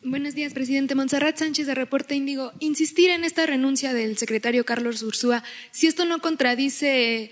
[0.06, 0.94] Buenos días, presidente.
[0.94, 2.52] Montserrat Sánchez de Reporte Índigo.
[2.60, 7.30] Insistir en esta renuncia del secretario Carlos Ursúa, si esto no contradice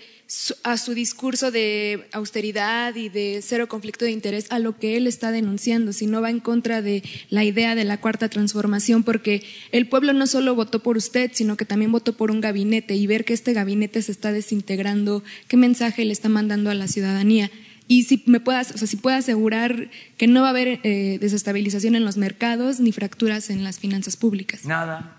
[0.63, 5.05] a su discurso de austeridad y de cero conflicto de interés a lo que él
[5.05, 9.43] está denunciando, si no va en contra de la idea de la cuarta transformación, porque
[9.71, 13.05] el pueblo no solo votó por usted, sino que también votó por un gabinete y
[13.05, 17.51] ver que este gabinete se está desintegrando, qué mensaje le está mandando a la ciudadanía
[17.87, 21.17] y si me puedas, o sea, si puede asegurar que no va a haber eh,
[21.19, 24.65] desestabilización en los mercados ni fracturas en las finanzas públicas.
[24.65, 25.17] Nada,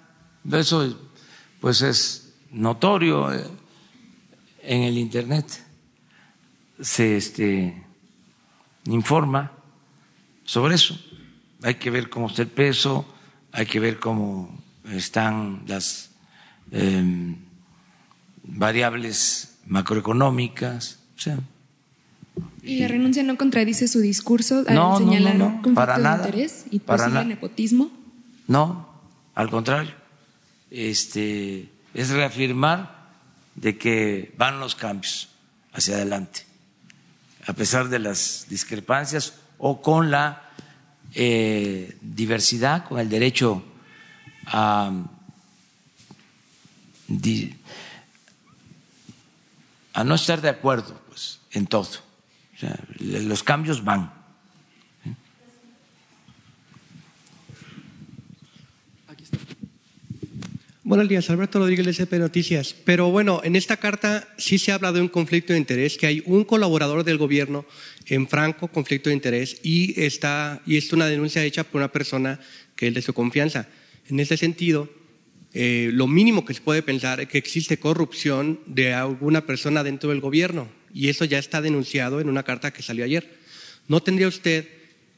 [0.52, 0.98] eso
[1.60, 3.44] pues es notorio eh,
[4.62, 5.64] en el internet
[6.80, 7.82] se este,
[8.86, 9.52] informa
[10.44, 10.98] sobre eso.
[11.62, 13.06] Hay que ver cómo está el peso,
[13.52, 16.10] hay que ver cómo están las
[16.70, 17.36] em,
[18.42, 21.00] variables macroeconómicas.
[21.16, 21.38] O sea,
[22.64, 26.64] ¿Y la renuncia no contradice su discurso al no, señalar no, no, para nada, interés
[26.70, 27.90] y posible nepotismo?
[28.46, 28.88] No,
[29.34, 29.92] al contrario.
[30.70, 33.10] Este, es reafirmar
[33.54, 35.28] de que van los cambios
[35.72, 36.40] hacia adelante,
[37.46, 40.50] a pesar de las discrepancias o con la
[41.14, 43.62] eh, diversidad, con el derecho
[44.46, 44.90] a,
[49.92, 52.03] a no estar de acuerdo pues, en todo
[53.00, 54.24] los cambios van.
[60.86, 62.74] Buenos días, Alberto Rodríguez de CP Noticias.
[62.84, 66.22] Pero bueno, en esta carta sí se habla de un conflicto de interés, que hay
[66.26, 67.64] un colaborador del gobierno
[68.04, 72.38] en franco conflicto de interés y, está, y es una denuncia hecha por una persona
[72.76, 73.66] que es de su confianza.
[74.10, 74.90] En ese sentido,
[75.54, 80.10] eh, lo mínimo que se puede pensar es que existe corrupción de alguna persona dentro
[80.10, 83.36] del gobierno y eso ya está denunciado en una carta que salió ayer.
[83.88, 84.66] ¿No tendría usted,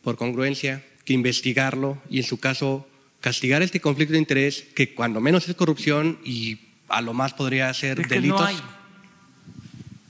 [0.03, 2.89] por congruencia, que investigarlo y, en su caso,
[3.21, 6.59] castigar este conflicto de interés que, cuando menos, es corrupción y
[6.89, 8.41] a lo más podría ser delitos?
[8.41, 8.57] no hay.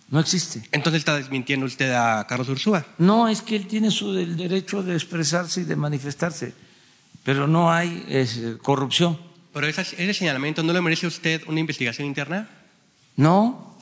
[0.09, 0.63] No existe.
[0.71, 2.87] Entonces está desmintiendo usted a Carlos Ursúa.
[2.99, 6.55] No, es que él tiene su el derecho de expresarse y de manifestarse,
[7.25, 8.07] pero no hay
[8.63, 9.19] corrupción.
[9.53, 12.49] Pero ese señalamiento no le merece a usted una investigación interna.
[13.17, 13.76] No,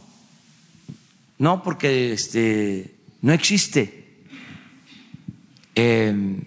[1.38, 4.04] no, porque este, no existe
[5.74, 6.42] em,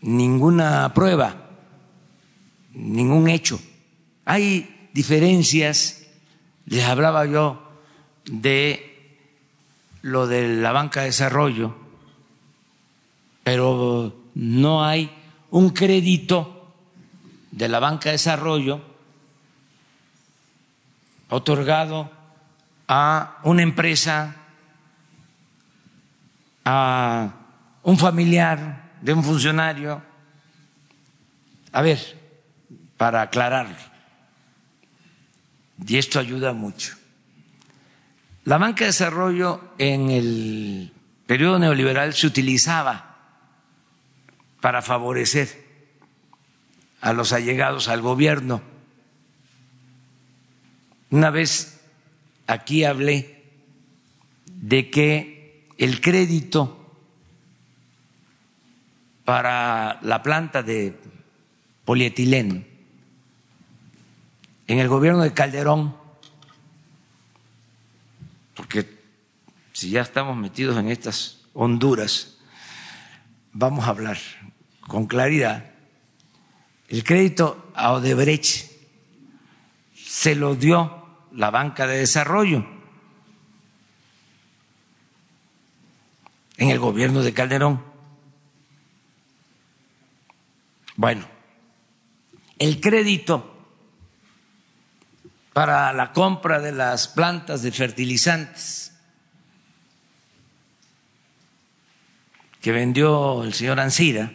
[0.00, 1.50] ninguna prueba,
[2.72, 3.60] ningún hecho.
[4.24, 6.06] Hay diferencias,
[6.66, 7.62] les hablaba yo
[8.24, 8.84] de
[10.02, 11.74] lo de la banca de desarrollo,
[13.42, 15.10] pero no hay
[15.50, 16.74] un crédito
[17.50, 18.80] de la banca de desarrollo
[21.30, 22.17] otorgado
[22.88, 24.34] a una empresa,
[26.64, 27.32] a
[27.82, 30.02] un familiar de un funcionario.
[31.72, 31.98] A ver,
[32.96, 33.76] para aclararlo,
[35.86, 36.96] y esto ayuda mucho.
[38.44, 40.92] La banca de desarrollo en el
[41.26, 43.16] periodo neoliberal se utilizaba
[44.60, 45.68] para favorecer
[47.02, 48.62] a los allegados al gobierno.
[51.10, 51.77] Una vez
[52.48, 53.44] aquí hablé
[54.46, 56.74] de que el crédito
[59.24, 60.98] para la planta de
[61.84, 62.64] polietileno
[64.66, 65.94] en el gobierno de Calderón,
[68.54, 68.98] porque
[69.72, 72.38] si ya estamos metidos en estas Honduras,
[73.52, 74.18] vamos a hablar
[74.80, 75.70] con claridad.
[76.88, 78.70] El crédito a Odebrecht
[79.94, 80.97] se lo dio
[81.38, 82.66] la banca de desarrollo
[86.56, 87.80] en el gobierno de Calderón.
[90.96, 91.24] Bueno,
[92.58, 93.54] el crédito
[95.52, 98.92] para la compra de las plantas de fertilizantes
[102.60, 104.32] que vendió el señor Ansira,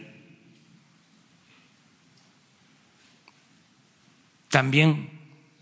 [4.48, 5.10] también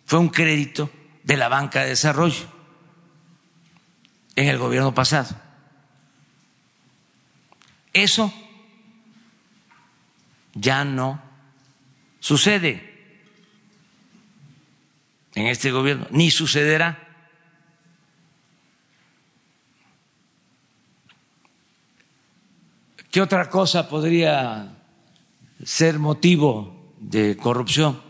[0.06, 0.88] fue un crédito
[1.24, 2.46] de la banca de desarrollo
[4.34, 5.36] en el gobierno pasado.
[7.92, 8.32] Eso
[10.54, 11.22] ya no
[12.20, 12.92] sucede
[15.34, 16.98] en este gobierno, ni sucederá.
[23.10, 24.74] ¿Qué otra cosa podría
[25.62, 28.00] ser motivo de corrupción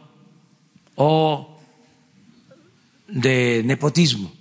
[0.94, 1.51] o
[3.12, 4.32] de nepotismo?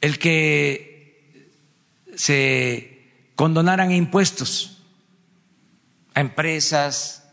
[0.00, 1.50] El que
[2.14, 4.82] se condonaran impuestos
[6.14, 7.24] a empresas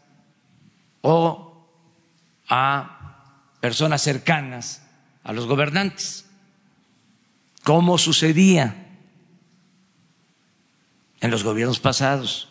[1.01, 1.67] o
[2.47, 4.81] a personas cercanas
[5.23, 6.25] a los gobernantes,
[7.63, 8.87] como sucedía
[11.19, 12.47] en los gobiernos pasados.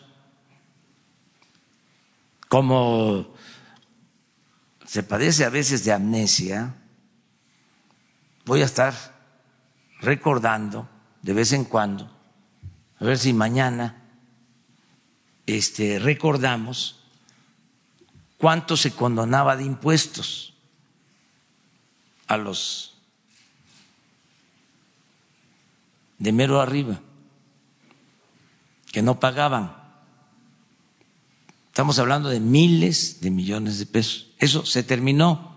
[2.47, 3.33] Como
[4.85, 6.75] se padece a veces de amnesia,
[8.49, 8.95] voy a estar
[10.01, 10.89] recordando
[11.21, 12.09] de vez en cuando,
[12.99, 14.01] a ver si mañana
[15.45, 16.99] este, recordamos
[18.39, 20.55] cuánto se condonaba de impuestos
[22.25, 22.95] a los
[26.17, 26.99] de mero arriba
[28.91, 29.77] que no pagaban.
[31.67, 34.31] Estamos hablando de miles de millones de pesos.
[34.39, 35.48] Eso se terminó.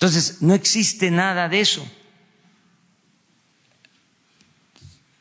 [0.00, 1.86] Entonces, no existe nada de eso.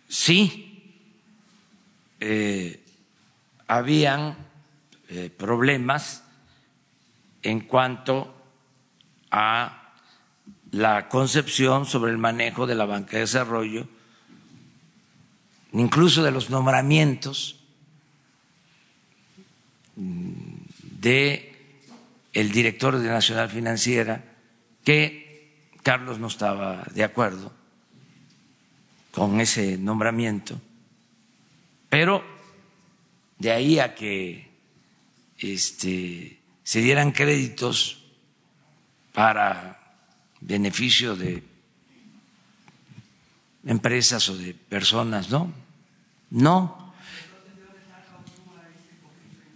[0.07, 1.03] Sí,
[2.21, 2.81] eh,
[3.67, 4.37] habían
[5.09, 6.23] eh, problemas
[7.41, 8.33] en cuanto
[9.31, 9.95] a
[10.71, 13.85] la concepción sobre el manejo de la banca de desarrollo
[15.73, 17.59] incluso de los nombramientos
[19.95, 21.83] de
[22.33, 24.28] el director de Nacional Financiera
[24.83, 27.51] que Carlos no estaba de acuerdo
[29.11, 30.59] con ese nombramiento,
[31.89, 32.23] pero
[33.37, 34.49] de ahí a que
[35.37, 38.03] este, se dieran créditos
[39.13, 39.79] para
[40.41, 41.43] beneficio de
[43.65, 45.51] empresas o de personas, ¿no?
[46.29, 46.93] No.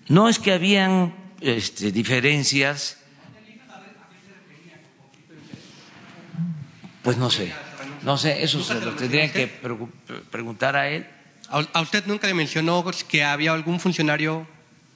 [0.09, 3.02] No es que habían este, diferencias.
[7.03, 7.53] Pues no sé,
[8.03, 9.47] no sé, eso se lo tendrían que
[10.31, 11.05] preguntar a él.
[11.49, 14.47] ¿A usted nunca le mencionó que había algún funcionario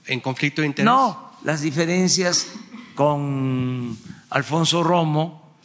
[0.06, 0.86] en conflicto de interés?
[0.86, 2.48] No, las diferencias
[2.96, 3.98] con
[4.30, 5.58] Alfonso Romo,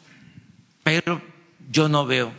[0.83, 1.23] pero
[1.71, 2.33] yo no veo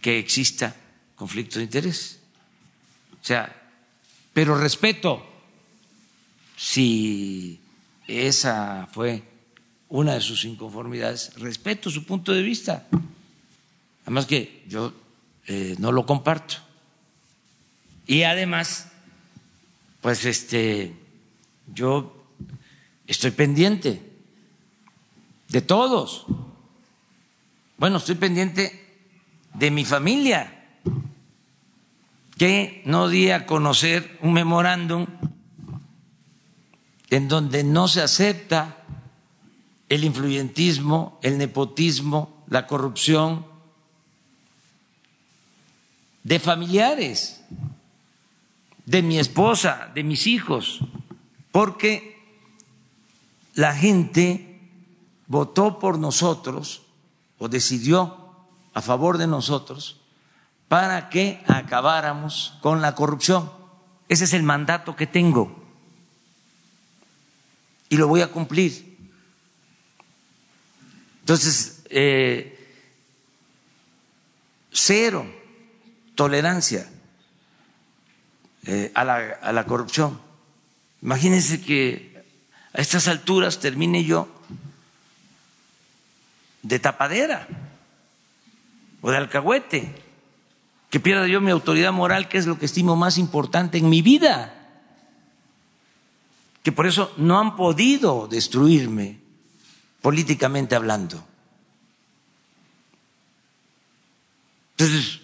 [0.00, 0.74] que exista
[1.16, 2.20] conflicto de interés.
[3.20, 3.54] O sea,
[4.32, 5.26] pero respeto
[6.56, 7.60] si
[8.06, 9.22] esa fue
[9.88, 12.86] una de sus inconformidades, respeto su punto de vista.
[14.06, 14.92] Además que yo
[15.48, 16.58] eh, no lo comparto.
[18.06, 18.92] Y además,
[20.00, 20.94] pues este,
[21.74, 22.24] yo
[23.08, 24.00] estoy pendiente
[25.48, 26.24] de todos.
[27.78, 28.86] Bueno, estoy pendiente
[29.54, 30.52] de mi familia,
[32.38, 35.06] que no di a conocer un memorándum
[37.10, 38.84] en donde no se acepta
[39.88, 43.55] el influyentismo, el nepotismo, la corrupción
[46.26, 47.40] de familiares,
[48.84, 50.80] de mi esposa, de mis hijos,
[51.52, 52.20] porque
[53.54, 54.60] la gente
[55.28, 56.82] votó por nosotros
[57.38, 58.34] o decidió
[58.74, 60.00] a favor de nosotros
[60.66, 63.48] para que acabáramos con la corrupción.
[64.08, 65.64] Ese es el mandato que tengo
[67.88, 68.98] y lo voy a cumplir.
[71.20, 72.68] Entonces, eh,
[74.72, 75.35] cero
[76.16, 76.90] tolerancia
[78.64, 80.20] eh, a, la, a la corrupción.
[81.00, 82.24] Imagínense que
[82.72, 84.28] a estas alturas termine yo
[86.62, 87.46] de tapadera
[89.00, 89.94] o de alcahuete,
[90.90, 94.02] que pierda yo mi autoridad moral, que es lo que estimo más importante en mi
[94.02, 94.52] vida,
[96.64, 99.20] que por eso no han podido destruirme
[100.02, 101.24] políticamente hablando.
[104.72, 105.20] Entonces,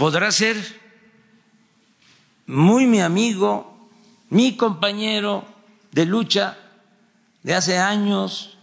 [0.00, 0.56] podrá ser
[2.46, 3.90] muy mi amigo,
[4.30, 5.44] mi compañero
[5.92, 6.56] de lucha
[7.42, 8.56] de hace años,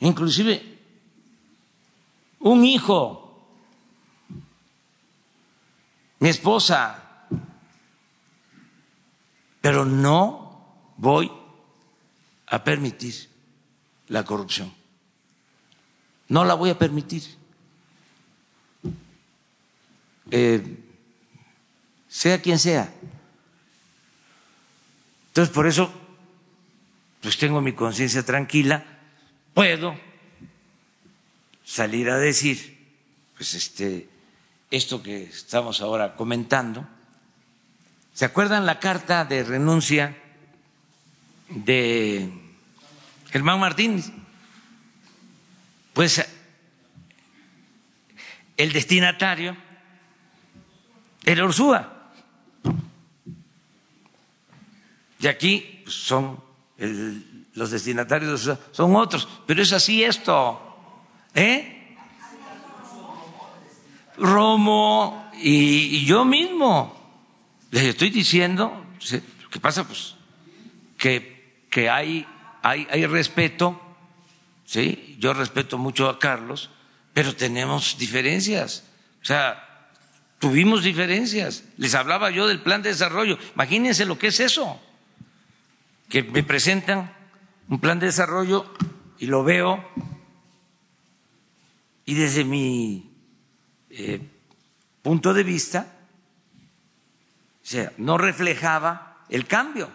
[0.00, 0.80] inclusive
[2.40, 3.20] un hijo
[6.18, 7.28] mi esposa,
[9.60, 11.30] pero no voy
[12.48, 13.30] a permitir
[14.08, 14.74] la corrupción.
[16.26, 17.43] No la voy a permitir.
[20.30, 20.62] Eh,
[22.08, 22.92] sea quien sea.
[25.28, 25.92] Entonces, por eso,
[27.20, 28.84] pues tengo mi conciencia tranquila,
[29.52, 29.98] puedo
[31.64, 32.78] salir a decir,
[33.36, 34.08] pues este,
[34.70, 36.86] esto que estamos ahora comentando.
[38.12, 40.16] ¿Se acuerdan la carta de renuncia
[41.48, 42.30] de
[43.30, 44.12] Germán Martínez?
[45.94, 46.24] Pues
[48.56, 49.56] el destinatario
[51.24, 52.10] era Ursúa.
[55.18, 56.38] Y aquí son
[57.54, 60.60] los destinatarios de son otros, pero es así esto.
[61.34, 61.96] ¿Eh?
[64.18, 66.94] Romo y, yo mismo
[67.70, 68.84] les estoy diciendo,
[69.50, 69.84] ¿qué pasa?
[69.84, 70.14] Pues
[70.98, 72.26] que, que hay,
[72.62, 73.80] hay, hay respeto,
[74.64, 75.16] ¿sí?
[75.18, 76.70] Yo respeto mucho a Carlos,
[77.12, 78.84] pero tenemos diferencias.
[79.22, 79.73] O sea,
[80.44, 81.64] tuvimos diferencias.
[81.78, 83.38] Les hablaba yo del plan de desarrollo.
[83.54, 84.78] Imagínense lo que es eso
[86.10, 87.16] que me presentan
[87.66, 88.70] un plan de desarrollo
[89.18, 89.82] y lo veo
[92.04, 93.10] y desde mi
[93.88, 94.20] eh,
[95.00, 95.86] punto de vista,
[97.62, 99.88] o sea, no reflejaba el cambio.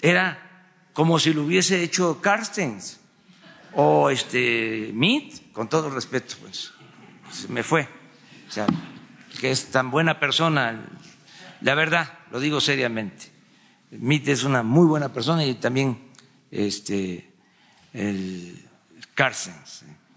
[0.00, 3.00] Era como si lo hubiese hecho Carstens
[3.74, 6.72] o este Mead, con todo respeto, pues
[7.30, 7.86] se me fue.
[8.54, 8.66] Sea,
[9.40, 10.86] que es tan buena persona,
[11.60, 13.32] la verdad, lo digo seriamente.
[13.90, 15.98] Mit es una muy buena persona y también
[16.52, 17.32] este,
[17.92, 18.64] el.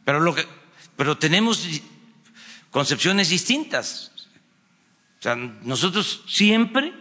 [0.05, 0.45] Pero, lo que,
[0.95, 1.67] pero tenemos
[2.69, 4.11] concepciones distintas.
[5.17, 6.93] O sea, nosotros siempre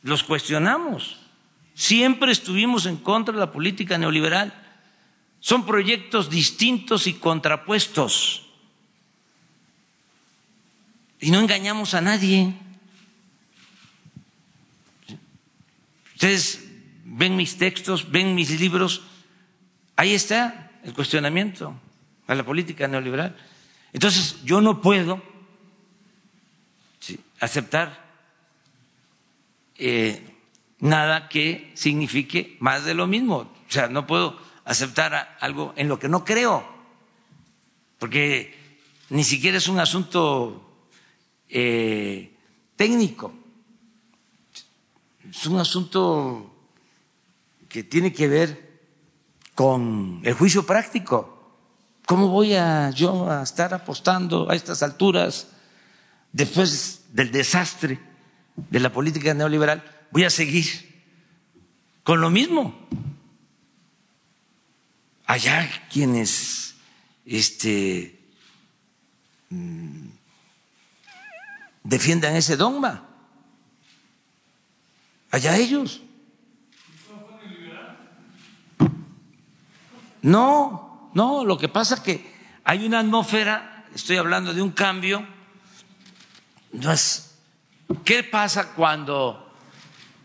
[0.00, 1.18] los cuestionamos,
[1.74, 4.54] siempre estuvimos en contra de la política neoliberal.
[5.40, 8.45] Son proyectos distintos y contrapuestos.
[11.20, 12.54] Y no engañamos a nadie.
[16.14, 16.64] Ustedes
[17.04, 19.02] ven mis textos, ven mis libros,
[19.96, 21.78] ahí está el cuestionamiento
[22.26, 23.36] a la política neoliberal.
[23.92, 25.22] Entonces, yo no puedo
[27.40, 28.04] aceptar
[29.78, 30.22] eh,
[30.80, 33.36] nada que signifique más de lo mismo.
[33.36, 36.66] O sea, no puedo aceptar algo en lo que no creo,
[37.98, 38.54] porque
[39.10, 40.65] ni siquiera es un asunto
[41.48, 42.34] eh,
[42.76, 43.32] técnico
[45.30, 46.54] es un asunto
[47.68, 48.80] que tiene que ver
[49.54, 51.58] con el juicio práctico.
[52.06, 55.48] ¿Cómo voy a yo a estar apostando a estas alturas
[56.32, 58.00] después del desastre
[58.56, 59.82] de la política neoliberal?
[60.10, 60.66] Voy a seguir
[62.04, 62.88] con lo mismo.
[65.26, 66.76] Allá quienes
[67.24, 68.20] este,
[69.50, 70.08] mm,
[71.86, 73.04] defiendan ese dogma.
[75.30, 76.02] Allá ellos.
[80.22, 82.34] No, no, lo que pasa es que
[82.64, 85.24] hay una atmósfera, estoy hablando de un cambio,
[86.72, 87.38] no es,
[88.04, 89.54] ¿qué pasa cuando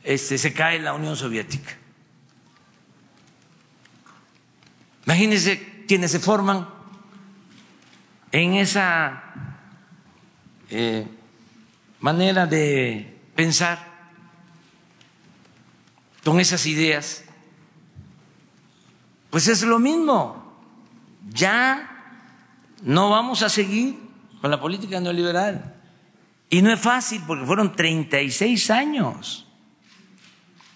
[0.04, 1.78] este, se cae la Unión Soviética?
[5.06, 6.68] Imagínense quienes se forman
[8.32, 9.24] en esa
[10.70, 11.08] eh,
[12.02, 13.92] manera de pensar
[16.24, 17.24] con esas ideas,
[19.30, 20.52] pues es lo mismo.
[21.30, 21.88] Ya
[22.84, 23.98] no vamos a seguir
[24.42, 25.76] con la política neoliberal.
[26.50, 29.48] Y no es fácil porque fueron 36 años.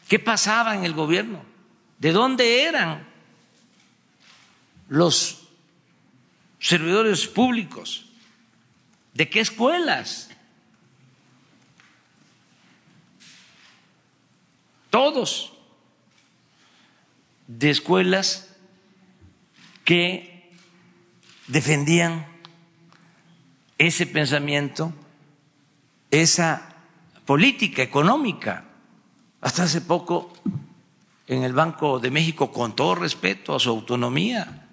[0.08, 1.44] ¿Qué pasaba en el gobierno?
[2.00, 3.06] ¿De dónde eran
[4.88, 5.48] los
[6.60, 8.06] servidores públicos?
[9.14, 10.30] ¿De qué escuelas?
[14.96, 15.52] Todos,
[17.48, 18.56] de escuelas
[19.84, 20.54] que
[21.48, 22.26] defendían
[23.78, 24.94] ese pensamiento,
[26.12, 26.78] esa
[27.26, 28.64] política económica.
[29.42, 30.32] Hasta hace poco
[31.28, 34.70] en el Banco de México, con todo respeto a su autonomía,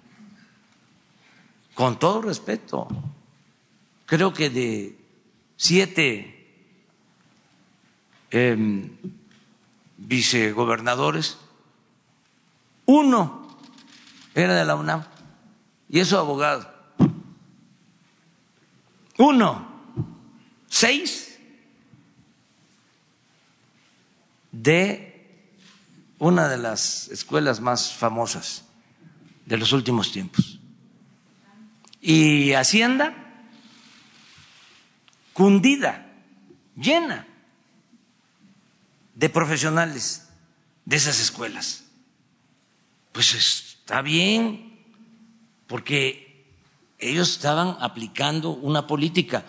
[1.73, 2.87] con todo respeto,
[4.05, 4.97] creo que de
[5.57, 6.47] siete
[8.31, 8.89] eh,
[10.07, 11.37] vicegobernadores,
[12.85, 13.47] uno
[14.35, 15.03] era de la UNAM
[15.89, 16.71] y eso abogado.
[19.17, 19.71] Uno.
[20.67, 21.39] seis
[24.51, 25.13] de
[26.17, 28.65] una de las escuelas más famosas
[29.45, 30.59] de los últimos tiempos.
[32.01, 33.13] Y Hacienda
[35.33, 36.11] cundida,
[36.75, 37.27] llena
[39.15, 40.27] de profesionales
[40.85, 41.85] de esas escuelas.
[43.11, 44.85] Pues está bien,
[45.67, 46.45] porque
[46.99, 49.45] ellos estaban aplicando una política.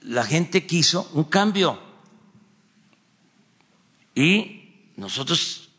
[0.00, 1.80] La gente quiso un cambio
[4.14, 5.70] y nosotros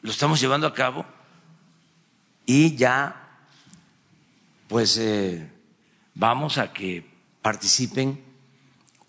[0.00, 1.04] lo estamos llevando a cabo
[2.46, 3.18] y ya
[4.68, 5.50] pues eh,
[6.14, 7.06] vamos a que
[7.42, 8.22] participen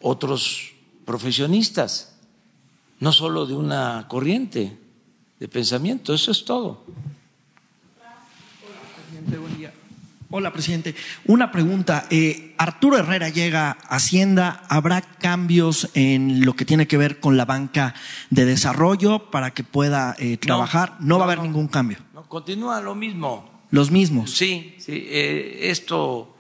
[0.02, 0.73] otros
[1.06, 2.16] profesionistas,
[3.00, 4.78] no solo de una corriente
[5.40, 6.84] de pensamiento, eso es todo.
[10.36, 10.96] Hola, presidente.
[11.26, 12.08] Una pregunta.
[12.10, 14.64] Eh, Arturo Herrera llega a Hacienda.
[14.68, 17.94] ¿Habrá cambios en lo que tiene que ver con la banca
[18.32, 20.98] de desarrollo para que pueda eh, trabajar?
[21.00, 22.00] No, va a haber ningún cambio.
[22.16, 23.48] No, continúa lo mismo.
[23.70, 24.32] Los mismos.
[24.32, 25.06] Sí, sí.
[25.08, 26.36] Eh, esto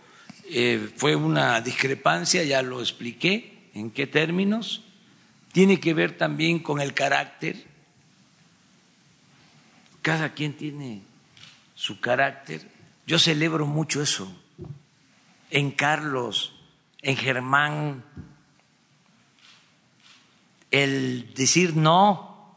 [0.95, 4.83] fue una discrepancia, ya lo expliqué en qué términos.
[5.51, 7.65] Tiene que ver también con el carácter.
[10.01, 11.01] Cada quien tiene
[11.75, 12.73] su carácter
[13.05, 14.33] yo celebro mucho eso.
[15.49, 16.55] En Carlos,
[17.01, 18.03] en Germán,
[20.71, 22.55] el decir no,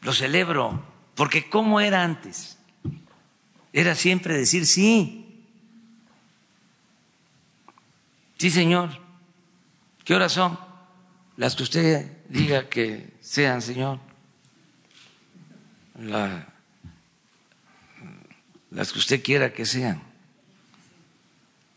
[0.00, 0.82] lo celebro,
[1.14, 2.58] porque ¿cómo era antes?
[3.72, 5.44] Era siempre decir sí.
[8.38, 9.07] Sí, señor.
[10.08, 10.58] ¿Qué horas son?
[11.36, 14.00] Las que usted diga que sean, señor.
[16.00, 16.48] La
[18.70, 20.02] las que usted quiera que sean.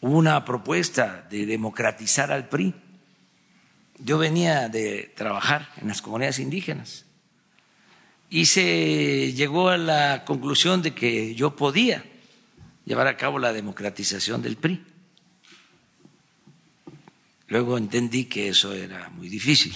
[0.00, 2.74] hubo una propuesta de democratizar al PRI.
[3.98, 7.04] Yo venía de trabajar en las comunidades indígenas
[8.30, 12.04] y se llegó a la conclusión de que yo podía
[12.84, 14.84] llevar a cabo la democratización del PRI.
[17.48, 19.74] Luego entendí que eso era muy difícil.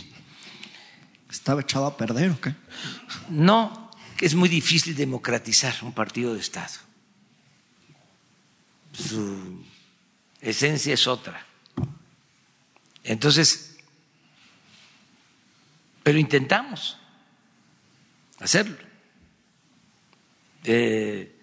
[1.30, 2.54] ¿Estaba echado a perder o qué?
[3.28, 6.88] No, que es muy difícil democratizar un partido de Estado
[8.98, 9.64] su
[10.40, 11.46] esencia es otra.
[13.04, 13.78] Entonces,
[16.02, 16.98] pero intentamos
[18.40, 18.76] hacerlo.
[20.64, 21.34] Eh,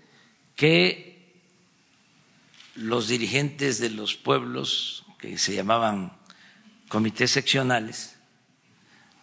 [0.55, 1.41] que
[2.75, 6.14] los dirigentes de los pueblos, que se llamaban
[6.95, 8.15] comités seccionales,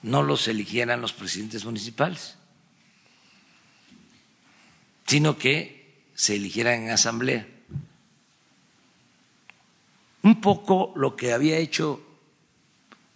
[0.03, 2.37] no los eligieran los presidentes municipales,
[5.07, 7.49] sino que se eligieran en asamblea
[10.23, 12.07] un poco lo que había hecho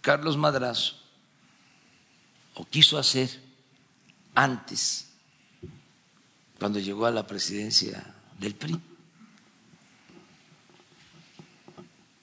[0.01, 0.95] Carlos Madrazo,
[2.55, 3.29] o quiso hacer
[4.33, 5.07] antes,
[6.57, 8.81] cuando llegó a la presidencia del PRI.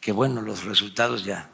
[0.01, 1.54] Que bueno, los resultados ya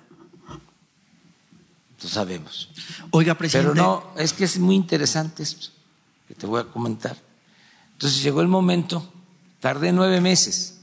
[2.03, 2.70] lo sabemos.
[3.11, 3.72] Oiga, presidente.
[3.72, 5.68] Pero no, es que es muy interesante esto
[6.28, 7.16] que te voy a comentar.
[7.92, 9.12] Entonces llegó el momento,
[9.61, 10.80] tardé nueve meses,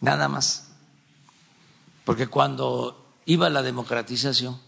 [0.00, 0.68] nada más
[2.08, 4.58] porque cuando iba la democratización,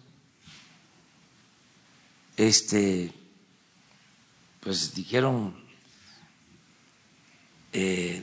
[2.36, 3.14] este,
[4.60, 5.54] pues dijeron,
[7.72, 8.22] eh,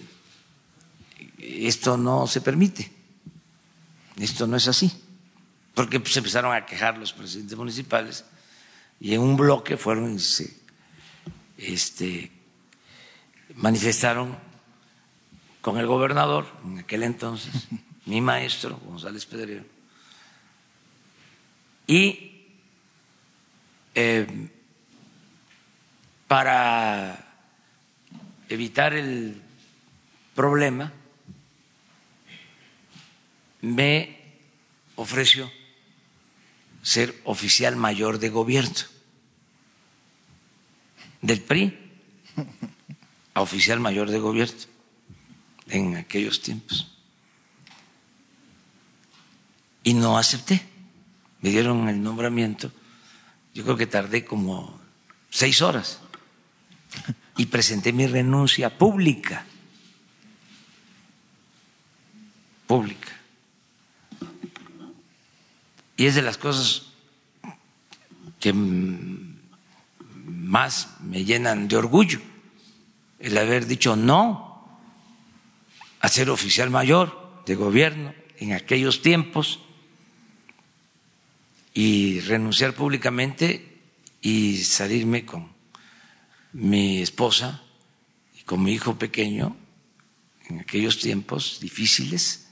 [1.40, 2.92] esto no se permite,
[4.18, 4.92] esto no es así,
[5.78, 8.26] porque pues empezaron a quejar los presidentes municipales
[9.00, 10.58] y en un bloque fueron y se
[11.56, 12.32] este,
[13.54, 14.36] manifestaron
[15.62, 17.68] con el gobernador en aquel entonces
[18.08, 19.66] mi maestro, González Pedrero,
[21.86, 22.48] y
[23.94, 24.50] eh,
[26.28, 27.24] para
[28.50, 29.40] evitar el
[30.34, 30.92] problema,
[33.62, 34.18] me
[34.96, 35.52] ofreció
[36.88, 38.88] ser oficial mayor de gobierno
[41.22, 41.78] del PRI
[43.34, 44.56] a oficial mayor de gobierno
[45.68, 46.98] en aquellos tiempos.
[49.88, 50.62] y no acepté.
[51.40, 52.72] Me dieron el nombramiento,
[53.54, 54.82] yo creo que tardé como
[55.30, 56.00] seis horas
[57.38, 59.46] y presenté mi renuncia pública.
[62.66, 63.16] Pública.
[65.98, 66.84] Y es de las cosas
[68.39, 68.54] que
[70.26, 72.22] más me llenan de orgullo,
[73.20, 74.80] el haber dicho no
[76.00, 79.60] a ser oficial mayor de gobierno en aquellos tiempos
[81.74, 83.80] y renunciar públicamente
[84.22, 85.52] y salirme con
[86.54, 87.64] mi esposa
[88.39, 89.58] y con mi hijo pequeño
[90.48, 92.48] en aquellos tiempos difíciles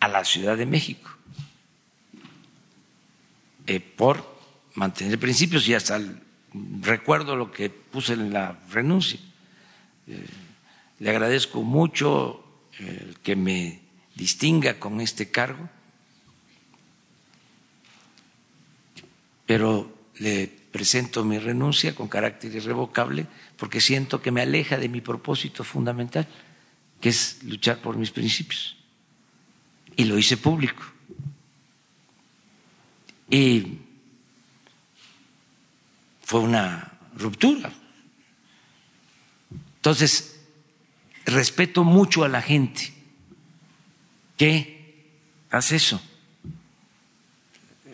[0.00, 1.15] a la Ciudad de México
[3.66, 4.36] eh, por
[4.74, 6.00] mantener principios y hasta
[6.80, 9.18] recuerdo lo que puse en la renuncia.
[10.06, 10.24] Eh,
[10.98, 12.44] le agradezco mucho
[12.78, 13.80] eh, que me
[14.14, 15.68] distinga con este cargo,
[19.44, 25.00] pero le presento mi renuncia con carácter irrevocable porque siento que me aleja de mi
[25.00, 26.26] propósito fundamental,
[27.00, 28.76] que es luchar por mis principios.
[29.96, 30.82] Y lo hice público.
[33.28, 33.78] Y
[36.22, 37.72] fue una ruptura.
[39.76, 40.40] Entonces,
[41.24, 42.92] respeto mucho a la gente
[44.36, 45.04] que
[45.50, 46.00] hace eso.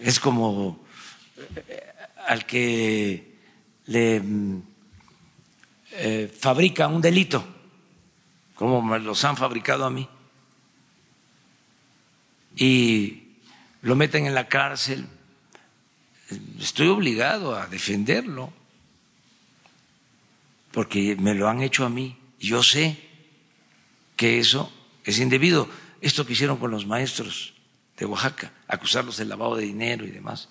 [0.01, 0.85] Es como
[1.57, 1.93] eh,
[2.26, 3.37] al que
[3.87, 4.62] le mm,
[5.93, 7.45] eh, fabrica un delito,
[8.55, 10.09] como me los han fabricado a mí,
[12.57, 13.22] y
[13.83, 15.07] lo meten en la cárcel
[16.61, 18.53] estoy obligado a defenderlo,
[20.72, 22.16] porque me lo han hecho a mí.
[22.39, 22.99] Yo sé
[24.16, 24.72] que eso
[25.05, 25.68] es indebido.
[26.01, 27.55] Esto que hicieron con los maestros
[27.97, 30.49] de Oaxaca, acusarlos de lavado de dinero y demás.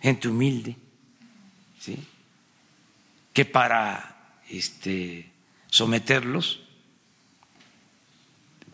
[0.00, 0.76] Gente humilde,
[1.80, 1.96] ¿sí?
[3.32, 5.30] que para este,
[5.68, 6.60] someterlos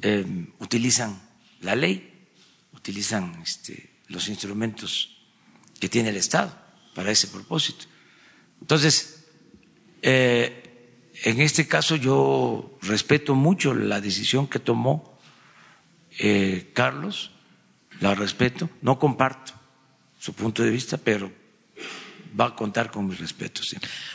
[0.02, 1.20] em, utilizan
[1.60, 2.26] la ley,
[2.72, 5.17] utilizan este, los instrumentos
[5.80, 6.56] que tiene el Estado
[6.94, 7.86] para ese propósito.
[8.60, 9.26] Entonces,
[10.02, 15.18] eh, en este caso yo respeto mucho la decisión que tomó
[16.18, 17.32] eh, Carlos,
[18.00, 19.52] la respeto, no comparto
[20.18, 21.30] su punto de vista, pero
[22.38, 23.62] va a contar con mi respeto.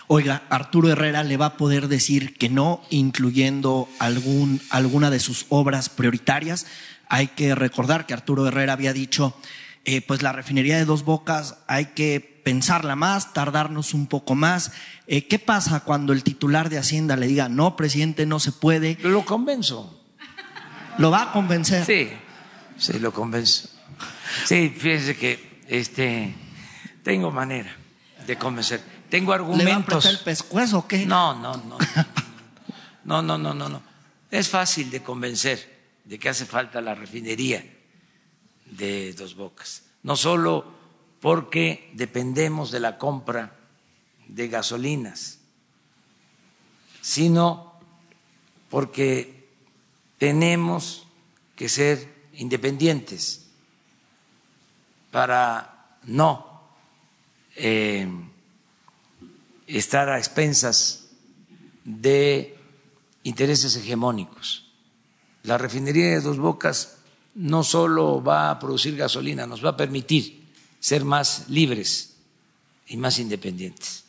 [0.07, 5.45] Oiga, Arturo Herrera le va a poder decir que no, incluyendo algún, alguna de sus
[5.49, 6.66] obras prioritarias.
[7.09, 9.36] Hay que recordar que Arturo Herrera había dicho
[9.86, 14.72] eh, pues la refinería de dos bocas hay que pensarla más, tardarnos un poco más.
[15.08, 18.98] Eh, ¿Qué pasa cuando el titular de Hacienda le diga, no, presidente, no se puede?
[19.02, 20.02] Lo convenzo.
[20.98, 21.86] ¿Lo va a convencer?
[21.86, 22.10] Sí,
[22.78, 23.70] sí, lo convenzo.
[24.46, 26.34] Sí, fíjense que este,
[27.04, 27.76] tengo manera
[28.26, 28.82] de convencer.
[29.10, 30.04] Tengo argumentos.
[30.06, 31.06] ¿Le va a el pescuezo o qué?
[31.06, 31.78] No, no, no.
[33.06, 33.82] No, no, no, no, no.
[34.32, 35.74] Es fácil de convencer
[36.06, 37.64] de que hace falta la refinería
[38.78, 40.66] de Dos Bocas, no solo
[41.20, 43.56] porque dependemos de la compra
[44.28, 45.40] de gasolinas,
[47.02, 47.74] sino
[48.70, 49.50] porque
[50.18, 51.08] tenemos
[51.56, 53.48] que ser independientes
[55.12, 56.64] para no
[57.56, 58.08] eh,
[59.68, 61.10] estar a expensas
[61.84, 62.58] de
[63.24, 64.72] intereses hegemónicos.
[65.44, 66.93] La refinería de Dos Bocas
[67.36, 70.44] no solo va a producir gasolina, nos va a permitir
[70.80, 72.16] ser más libres
[72.88, 74.04] y más independientes.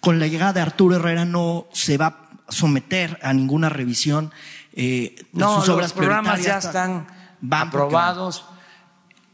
[0.00, 2.06] Con la llegada de Arturo Herrera no se va
[2.46, 4.32] a someter a ninguna revisión.
[4.72, 7.06] Eh, no, sus los programas ya están
[7.50, 8.44] aprobados.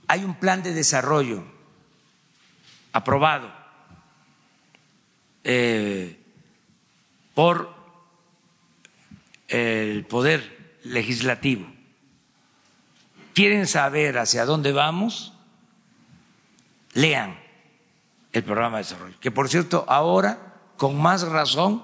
[0.06, 1.44] Hay un plan de desarrollo
[2.92, 3.50] aprobado
[5.44, 6.18] eh,
[7.34, 7.74] por
[9.48, 11.73] el poder legislativo
[13.34, 15.32] quieren saber hacia dónde vamos,
[16.92, 17.38] lean
[18.32, 21.82] el programa de desarrollo, que por cierto ahora con más razón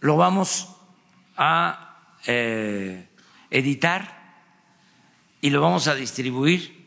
[0.00, 0.68] lo vamos
[1.36, 3.08] a eh,
[3.50, 4.20] editar
[5.40, 6.78] y lo vamos a distribuir,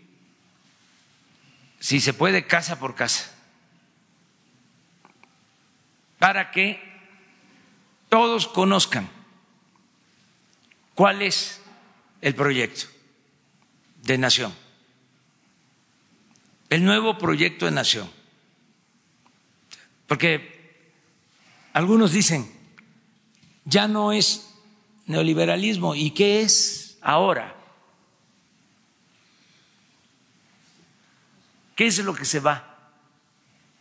[1.79, 3.31] si se puede, casa por casa,
[6.17, 6.81] para que
[8.07, 9.09] todos conozcan
[10.95, 11.61] cuál es
[12.21, 12.92] el proyecto
[14.03, 14.53] de nación,
[16.69, 18.09] el nuevo proyecto de nación.
[20.07, 20.83] Porque
[21.71, 22.51] algunos dicen,
[23.65, 24.53] ya no es
[25.07, 27.55] neoliberalismo, ¿y qué es ahora?
[31.75, 32.91] ¿Qué es lo que se va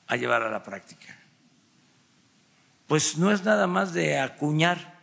[0.06, 1.18] a llevar a la práctica?
[2.86, 5.00] Pues no es nada más de acuñar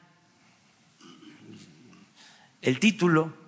[2.62, 3.39] el título,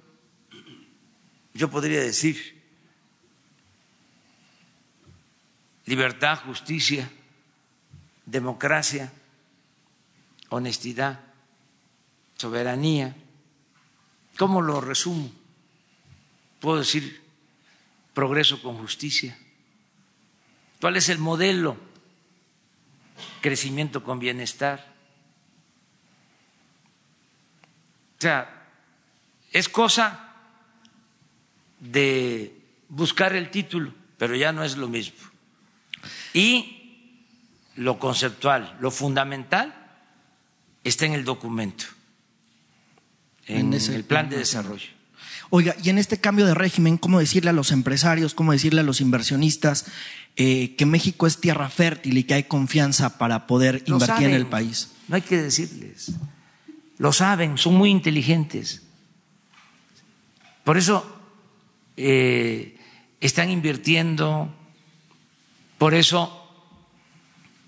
[1.53, 2.61] yo podría decir,
[5.85, 7.09] libertad, justicia,
[8.25, 9.11] democracia,
[10.49, 11.19] honestidad,
[12.37, 13.15] soberanía.
[14.37, 15.31] ¿Cómo lo resumo?
[16.59, 17.21] Puedo decir
[18.13, 19.37] progreso con justicia.
[20.79, 21.77] ¿Cuál es el modelo?
[23.41, 24.93] Crecimiento con bienestar.
[28.17, 28.67] O sea,
[29.51, 30.30] es cosa
[31.81, 32.55] de
[32.87, 35.17] buscar el título, pero ya no es lo mismo.
[36.33, 36.77] Y
[37.75, 39.73] lo conceptual, lo fundamental,
[40.83, 41.85] está en el documento,
[43.47, 44.87] en, el plan de desarrollo.
[45.49, 48.85] Oiga, y en este cambio de régimen, ¿cómo decirle a los empresarios, cómo decirle a
[48.85, 49.85] los inversionistas
[50.37, 54.45] eh, que México es tierra fértil y que hay confianza para poder invertir en el
[54.45, 54.91] país?
[55.09, 56.13] No hay que decirles.
[56.97, 58.83] Lo saben, son muy inteligentes.
[60.63, 61.20] Por eso
[61.97, 62.77] eh,
[63.19, 64.53] están invirtiendo,
[65.77, 66.37] por eso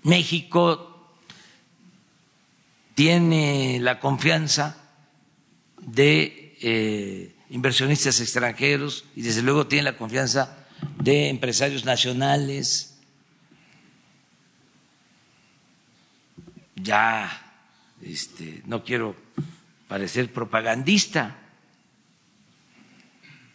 [0.02, 0.94] México
[2.94, 4.76] tiene la confianza
[5.78, 10.66] de eh, inversionistas extranjeros y desde luego tiene la confianza
[10.98, 12.98] de empresarios nacionales.
[16.76, 17.30] Ya,
[18.02, 19.16] este, no quiero
[19.88, 21.43] parecer propagandista.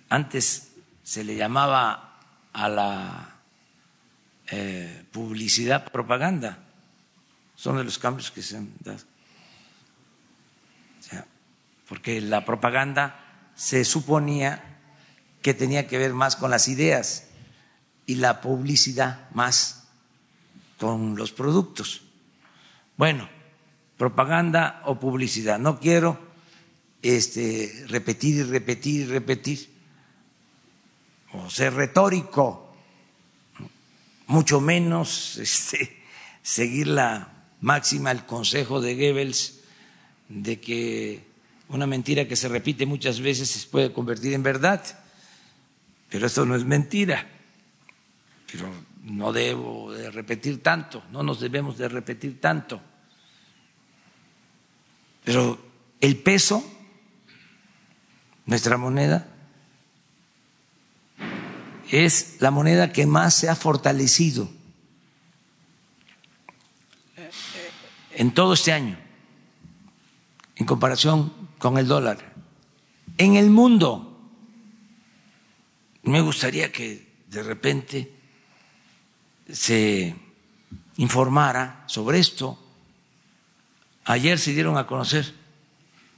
[0.09, 0.71] Antes
[1.03, 2.19] se le llamaba
[2.51, 3.35] a la
[4.51, 6.57] eh, publicidad propaganda.
[7.55, 8.99] Son de los cambios que se han dado.
[11.87, 13.19] porque la propaganda
[13.55, 14.79] se suponía
[15.41, 17.25] que tenía que ver más con las ideas
[18.05, 19.87] y la publicidad más
[20.77, 22.01] con los productos.
[22.95, 23.27] Bueno,
[23.97, 25.59] propaganda o publicidad.
[25.59, 26.19] No quiero
[27.01, 29.68] este, repetir y repetir y repetir
[31.33, 32.73] o ser retórico
[34.27, 36.03] mucho menos este,
[36.41, 37.27] seguir la
[37.61, 39.59] máxima, el consejo de Goebbels
[40.29, 41.27] de que
[41.69, 44.83] una mentira que se repite muchas veces se puede convertir en verdad.
[46.09, 47.27] Pero esto no es mentira.
[48.51, 48.71] Pero
[49.03, 52.81] no debo de repetir tanto, no nos debemos de repetir tanto.
[55.23, 55.59] Pero
[56.01, 56.63] el peso,
[58.45, 59.27] nuestra moneda,
[61.89, 64.49] es la moneda que más se ha fortalecido
[68.11, 68.97] en todo este año
[70.55, 72.33] en comparación con el dólar.
[73.17, 74.19] En el mundo,
[76.03, 78.11] me gustaría que de repente
[79.51, 80.15] se
[80.97, 82.59] informara sobre esto.
[84.05, 85.33] Ayer se dieron a conocer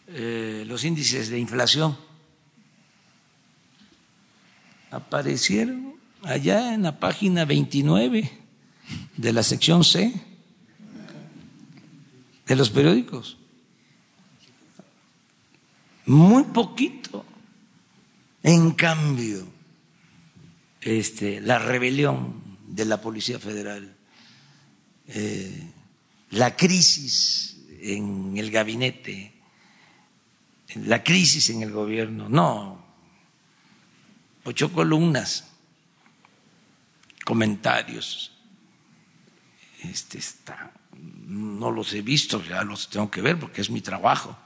[0.07, 1.97] eh, los índices de inflación
[4.91, 8.29] aparecieron allá en la página 29
[9.17, 10.13] de la sección C
[12.45, 13.37] de los periódicos.
[16.05, 17.25] Muy poquito.
[18.43, 19.47] En cambio,
[20.81, 23.95] este, la rebelión de la Policía Federal,
[25.07, 25.71] eh,
[26.31, 29.31] la crisis en el gabinete,
[30.75, 32.80] la crisis en el gobierno, no,
[34.43, 35.49] ocho columnas,
[37.25, 38.31] comentarios.
[39.83, 40.71] Este está,
[41.27, 44.37] no los he visto, ya los tengo que ver porque es mi trabajo,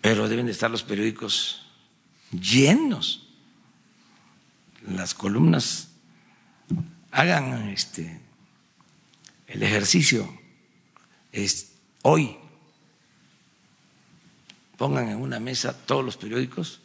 [0.00, 1.66] pero deben de estar los periódicos
[2.32, 3.28] llenos.
[4.86, 5.88] Las columnas
[7.12, 8.20] hagan este
[9.46, 10.40] el ejercicio
[12.02, 12.36] hoy
[14.76, 16.81] pongan en una mesa todos los periódicos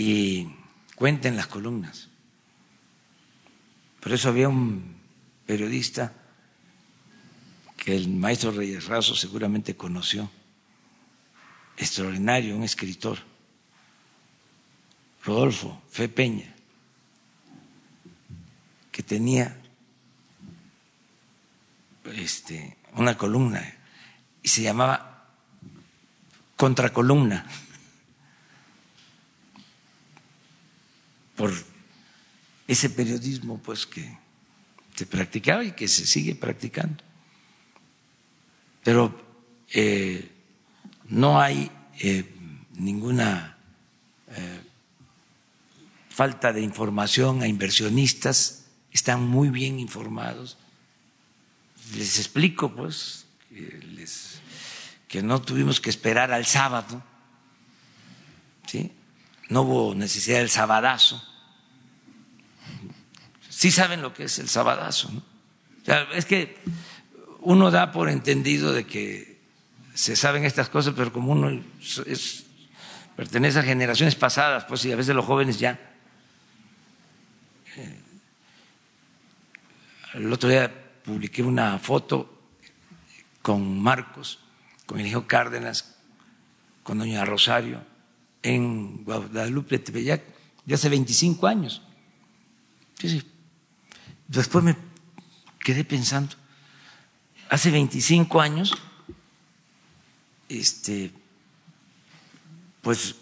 [0.00, 0.48] y
[0.94, 2.08] cuenten las columnas.
[4.00, 4.96] Por eso había un
[5.44, 6.14] periodista
[7.76, 10.30] que el maestro Reyes Razo seguramente conoció,
[11.76, 13.18] extraordinario, un escritor,
[15.22, 16.54] Rodolfo Fe Peña,
[18.90, 19.54] que tenía
[22.14, 23.62] este, una columna
[24.42, 25.28] y se llamaba
[26.56, 27.44] Contracolumna.
[31.40, 31.54] Por
[32.68, 34.18] ese periodismo pues que
[34.94, 37.02] se practicaba y que se sigue practicando.
[38.84, 39.18] Pero
[39.72, 40.30] eh,
[41.08, 42.28] no hay eh,
[42.74, 43.56] ninguna
[44.28, 44.60] eh,
[46.10, 50.58] falta de información a inversionistas, están muy bien informados.
[51.94, 54.06] Les explico, pues, que,
[55.08, 57.02] que no tuvimos que esperar al sábado,
[58.66, 58.92] ¿sí?
[59.48, 61.29] No hubo necesidad del sabadazo.
[63.60, 65.10] Sí saben lo que es el sabadazo,
[66.14, 66.56] es que
[67.40, 69.38] uno da por entendido de que
[69.92, 71.62] se saben estas cosas, pero como uno
[72.06, 72.46] es,
[73.16, 75.78] pertenece a generaciones pasadas, pues y a veces los jóvenes ya.
[77.76, 78.00] Eh,
[80.14, 80.72] el otro día
[81.04, 82.40] publiqué una foto
[83.42, 84.38] con Marcos,
[84.86, 85.98] con el hijo Cárdenas,
[86.82, 87.82] con doña Rosario,
[88.42, 90.22] en Guadalupe Tepeyac,
[90.64, 91.82] de hace 25 años.
[94.30, 94.76] Después me
[95.58, 96.36] quedé pensando,
[97.48, 98.72] hace 25 años,
[100.48, 101.10] este,
[102.80, 103.16] pues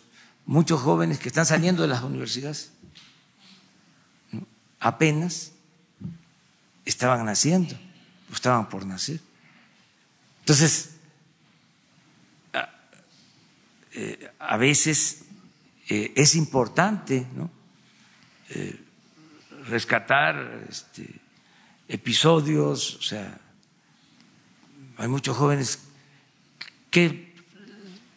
[0.44, 2.72] muchos jóvenes que están saliendo de las universidades
[4.80, 5.52] apenas
[6.84, 7.74] estaban naciendo,
[8.30, 9.18] o estaban por nacer.
[10.40, 10.90] Entonces,
[12.52, 12.68] a,
[13.92, 15.22] eh, veces
[15.88, 17.50] eh, es importante ¿no?
[18.50, 18.87] Eh,
[19.68, 21.06] rescatar este,
[21.88, 23.38] episodios, o sea,
[24.96, 25.84] hay muchos jóvenes
[26.90, 27.34] que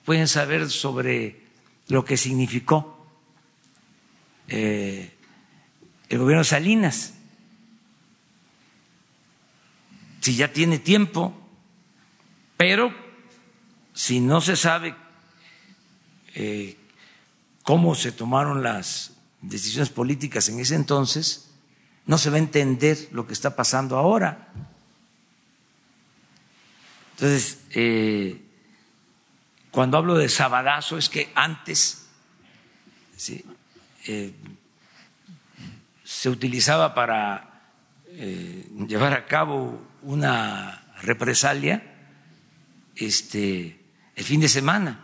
[0.06, 1.42] pueden saber sobre
[1.88, 3.06] lo que significó
[4.48, 5.14] eh,
[6.10, 7.14] el gobierno Salinas.
[10.20, 11.34] Si ya tiene tiempo,
[12.58, 12.94] pero
[13.94, 14.96] si no se sabe
[16.34, 16.78] eh,
[17.64, 19.11] cómo se tomaron las
[19.42, 21.50] decisiones políticas en ese entonces,
[22.06, 24.50] no se va a entender lo que está pasando ahora.
[27.14, 28.42] Entonces, eh,
[29.70, 32.08] cuando hablo de sabadazo es que antes
[34.08, 34.34] eh,
[36.04, 37.72] se utilizaba para
[38.08, 41.84] eh, llevar a cabo una represalia
[42.96, 43.80] este,
[44.16, 45.00] el fin de semana,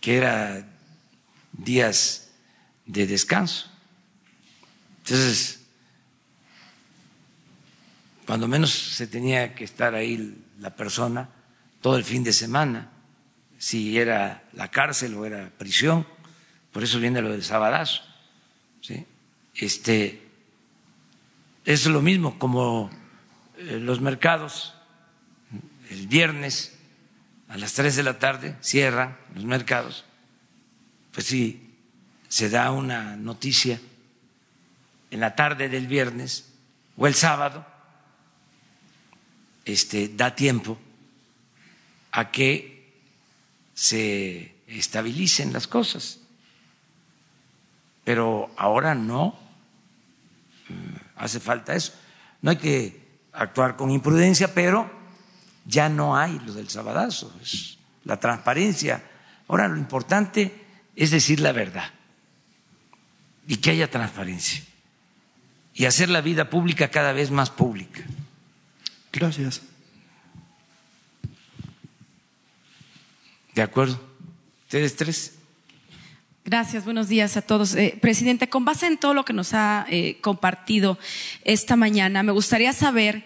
[0.00, 0.68] que era
[1.52, 2.19] días
[2.90, 3.70] de descanso.
[5.04, 5.60] Entonces,
[8.26, 11.28] cuando menos se tenía que estar ahí la persona
[11.80, 12.90] todo el fin de semana,
[13.58, 16.06] si era la cárcel o era prisión,
[16.72, 18.02] por eso viene lo del sabadazo.
[19.54, 20.22] Este,
[21.64, 22.90] es lo mismo como
[23.58, 24.74] eh, los mercados,
[25.90, 26.78] el viernes
[27.48, 30.04] a las tres de la tarde cierran los mercados,
[31.12, 31.69] pues sí,
[32.30, 33.80] se da una noticia
[35.10, 36.48] en la tarde del viernes
[36.96, 37.66] o el sábado,
[39.64, 40.78] este, da tiempo
[42.12, 42.94] a que
[43.74, 46.20] se estabilicen las cosas.
[48.04, 49.36] Pero ahora no
[50.68, 50.72] mm,
[51.16, 51.94] hace falta eso.
[52.42, 54.88] No hay que actuar con imprudencia, pero
[55.66, 59.02] ya no hay lo del sabadazo, es la transparencia.
[59.48, 60.64] Ahora lo importante
[60.94, 61.90] es decir la verdad
[63.50, 64.62] y que haya transparencia
[65.74, 68.00] y hacer la vida pública cada vez más pública.
[69.12, 69.62] Gracias.
[73.52, 74.00] De acuerdo.
[74.66, 75.34] Ustedes tres.
[76.44, 77.74] Gracias, buenos días a todos.
[77.74, 80.96] Eh, presidente, con base en todo lo que nos ha eh, compartido
[81.42, 83.24] esta mañana, me gustaría saber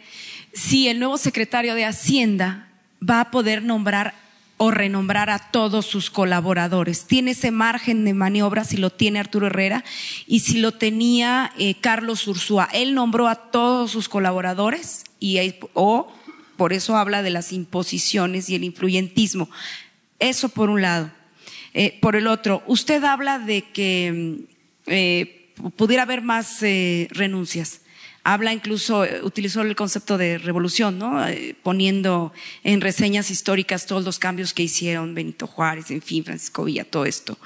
[0.54, 2.70] si el nuevo secretario de Hacienda
[3.06, 4.14] va a poder nombrar
[4.56, 7.06] o renombrar a todos sus colaboradores.
[7.06, 9.84] ¿Tiene ese margen de maniobra si lo tiene Arturo Herrera
[10.26, 12.68] y si lo tenía eh, Carlos Ursúa?
[12.72, 15.38] Él nombró a todos sus colaboradores y
[15.74, 16.12] o
[16.56, 19.50] por eso habla de las imposiciones y el influyentismo.
[20.20, 21.10] Eso por un lado.
[21.72, 24.46] Eh, por el otro, usted habla de que
[24.86, 26.60] eh, pudiera haber más
[27.10, 27.80] renuncias
[28.24, 31.26] habla incluso, eh, utilizó el concepto de revolución, ¿no?
[31.28, 32.32] Eh, poniendo
[32.64, 37.04] en reseñas históricas todos los cambios que hicieron Benito Juárez, en fin, Francisco Villa, todo
[37.04, 37.38] esto.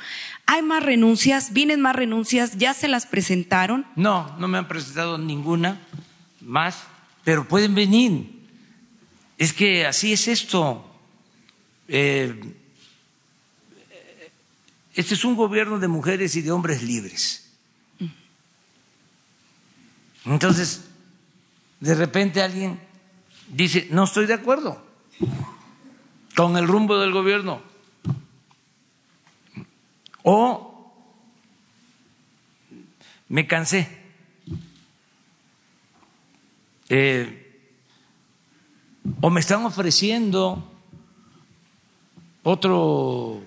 [0.47, 1.53] ¿Hay más renuncias?
[1.53, 2.57] ¿Vienen más renuncias?
[2.57, 3.87] ¿Ya se las presentaron?
[3.97, 5.81] No, no me han presentado ninguna
[6.41, 6.85] más,
[7.25, 8.39] pero pueden venir.
[9.37, 10.85] Es que así es esto.
[11.89, 12.41] Eh,
[14.95, 17.48] este es un gobierno de mujeres y de hombres libres.
[20.29, 20.85] Entonces,
[21.81, 22.79] de repente alguien
[23.49, 24.85] dice, no estoy de acuerdo
[26.37, 27.63] con el rumbo del gobierno.
[30.23, 30.93] O
[33.29, 33.89] me cansé.
[36.91, 37.71] Eh,
[39.21, 40.71] o me están ofreciendo
[42.43, 43.43] otro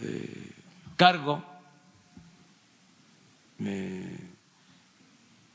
[0.00, 0.52] eh,
[0.96, 1.42] cargo
[3.60, 4.23] eh,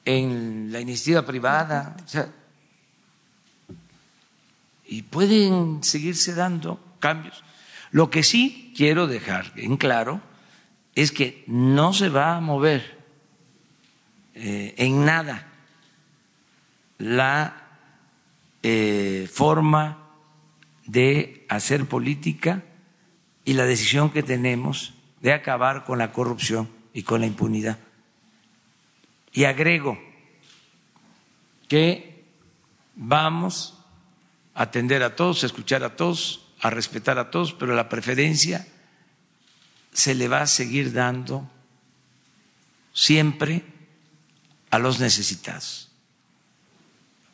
[0.09, 2.29] en la iniciativa privada, o sea,
[4.87, 7.43] y pueden seguirse dando cambios.
[7.91, 10.19] Lo que sí quiero dejar en claro
[10.95, 12.97] es que no se va a mover
[14.33, 15.47] eh, en nada
[16.97, 17.67] la
[18.63, 20.09] eh, forma
[20.87, 22.63] de hacer política
[23.45, 27.77] y la decisión que tenemos de acabar con la corrupción y con la impunidad.
[29.39, 29.97] Y agrego
[31.69, 32.25] que
[32.93, 33.73] vamos
[34.53, 38.67] a atender a todos, a escuchar a todos, a respetar a todos, pero la preferencia
[39.93, 41.49] se le va a seguir dando
[42.91, 43.63] siempre
[44.71, 45.89] a los necesitados,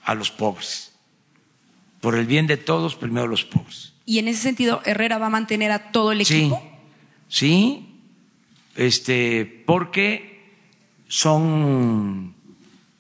[0.04, 0.92] a los pobres
[2.02, 3.94] por el bien de todos, primero los pobres.
[4.06, 6.62] Y en ese sentido, Herrera va a mantener a todo el equipo.
[7.30, 8.00] Sí,
[8.76, 10.35] este, porque
[11.08, 12.36] son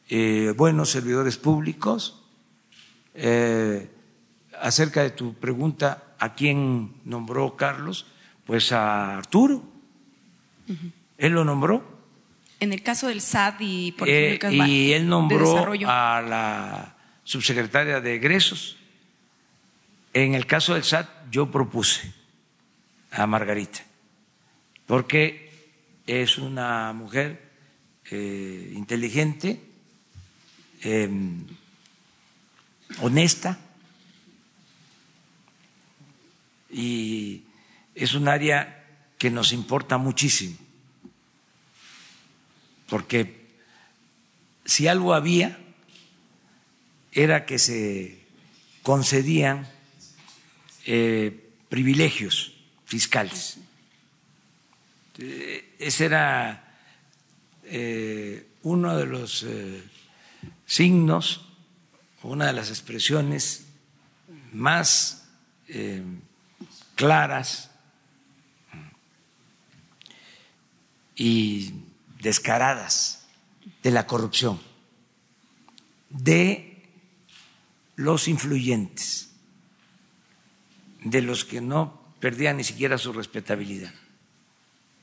[0.09, 2.21] eh, buenos servidores públicos.
[3.13, 3.89] Eh,
[4.59, 8.05] acerca de tu pregunta, ¿a quién nombró Carlos?
[8.45, 9.63] Pues a Arturo.
[11.17, 11.95] Él lo nombró.
[12.59, 18.15] En el caso del SAT y por eh, y él nombró a la subsecretaria de
[18.15, 18.77] egresos
[20.15, 22.13] en el caso del SAT yo propuse
[23.11, 23.81] a Margarita,
[24.85, 25.51] porque
[26.07, 27.44] es una mujer
[28.11, 29.59] eh, inteligente,
[30.81, 31.45] em,
[33.01, 33.59] honesta,
[36.69, 37.43] y
[37.95, 38.85] es un área
[39.17, 40.57] que nos importa muchísimo,
[42.87, 43.45] porque
[44.65, 45.57] si algo había
[47.11, 48.19] era que se
[48.83, 49.67] concedían
[50.85, 52.53] eh, privilegios
[52.85, 53.57] fiscales.
[55.17, 56.64] Eh, ese era
[57.65, 59.45] eh, uno de los
[60.65, 61.47] signos,
[62.23, 63.67] una de las expresiones
[64.51, 65.27] más
[66.95, 67.71] claras
[71.15, 71.73] y
[72.21, 73.25] descaradas
[73.83, 74.59] de la corrupción,
[76.09, 76.89] de
[77.95, 79.25] los influyentes
[81.05, 83.93] de los que no perdían ni siquiera su respetabilidad.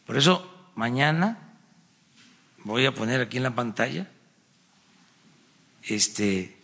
[0.04, 1.51] Por eso mañana
[2.64, 4.10] voy a poner aquí en la pantalla
[5.82, 6.58] este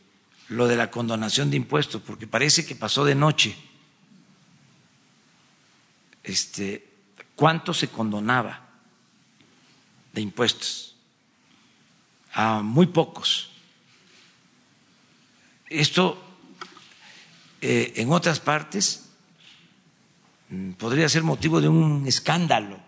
[0.49, 3.55] lo de la condonación de impuestos, porque parece que pasó de noche.
[6.23, 6.89] Este,
[7.37, 8.67] ¿cuánto se condonaba
[10.15, 10.97] de impuestos?
[12.33, 13.51] A muy pocos.
[15.69, 16.25] Esto
[17.61, 19.09] eh, en otras partes
[20.51, 22.79] Mm, podría ser motivo de un escándalo,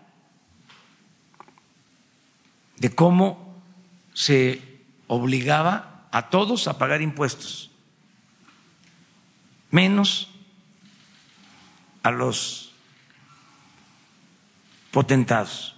[2.81, 3.61] de cómo
[4.11, 4.59] se
[5.05, 7.69] obligaba a todos a pagar impuestos,
[9.69, 10.31] menos
[12.01, 12.73] a los
[14.89, 15.75] potentados,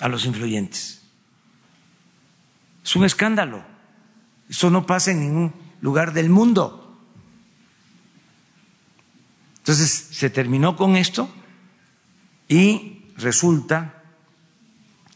[0.00, 1.02] a los influyentes.
[2.84, 3.64] Es un escándalo.
[4.50, 7.00] Eso no pasa en ningún lugar del mundo.
[9.56, 11.26] Entonces se terminó con esto
[12.48, 14.03] y resulta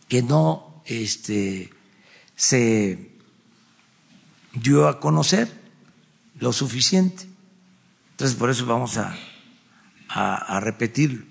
[0.08, 1.70] que no este,
[2.34, 3.12] se
[4.54, 5.52] dio a conocer
[6.38, 7.26] lo suficiente.
[8.12, 9.14] Entonces por eso vamos a,
[10.08, 11.24] a, repetirlo.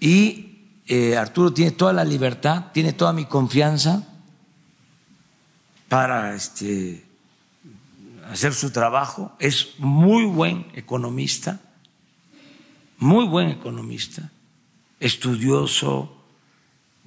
[0.00, 4.06] Y eh, Arturo tiene toda la libertad, tiene toda mi confianza
[5.88, 7.04] para este,
[8.30, 9.36] hacer su trabajo.
[9.38, 11.60] Es muy buen economista
[12.98, 14.30] muy buen economista,
[14.98, 16.17] estudioso,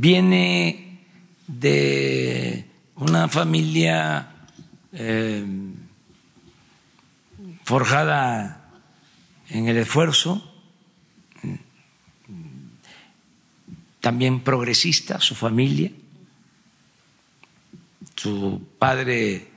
[0.01, 0.97] viene
[1.45, 2.65] de
[2.95, 4.47] una familia
[4.93, 5.45] eh,
[7.63, 8.67] forjada
[9.49, 10.43] en el esfuerzo,
[13.99, 15.91] también progresista, su familia,
[18.15, 19.49] su padre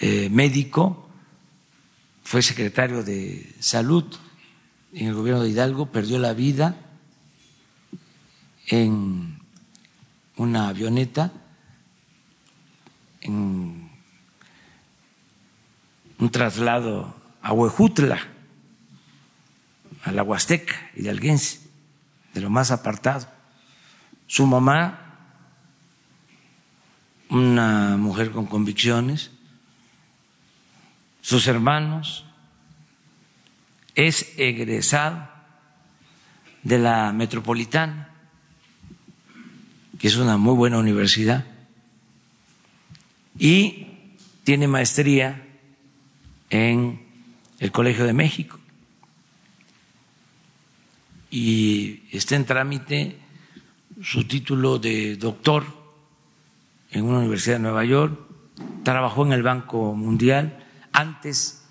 [0.00, 1.08] eh, médico
[2.24, 4.04] fue secretario de salud
[4.94, 6.74] en el gobierno de Hidalgo, perdió la vida
[8.66, 9.39] en
[10.40, 11.30] una avioneta,
[13.20, 13.90] en
[16.18, 18.18] un traslado a Huejutla,
[20.02, 21.60] a la Huasteca hidalguense,
[22.32, 23.28] de lo más apartado.
[24.26, 25.18] Su mamá,
[27.28, 29.30] una mujer con convicciones,
[31.20, 32.24] sus hermanos,
[33.94, 35.28] es egresado
[36.62, 38.09] de la metropolitana
[40.00, 41.44] que es una muy buena universidad,
[43.38, 43.86] y
[44.44, 45.46] tiene maestría
[46.48, 47.02] en
[47.58, 48.58] el Colegio de México.
[51.30, 53.18] Y está en trámite
[54.02, 55.64] su título de doctor
[56.90, 58.18] en una universidad de Nueva York,
[58.82, 61.62] trabajó en el Banco Mundial, antes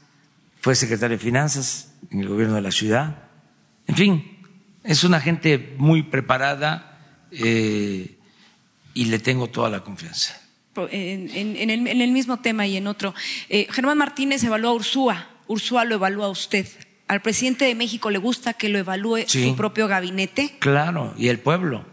[0.62, 3.24] fue secretario de Finanzas en el gobierno de la ciudad,
[3.88, 4.38] en fin,
[4.84, 8.19] es una gente muy preparada eh,
[9.00, 10.38] y le tengo toda la confianza.
[10.76, 13.16] En, el, mismo tema y en otro,
[13.48, 16.68] eh, Germán Martínez evaluó a Ursúa, Ursúa lo evalúa a usted.
[17.08, 20.58] ¿Al presidente de México le gusta que lo evalúe su propio gabinete?
[20.60, 21.86] Claro, y el pueblo.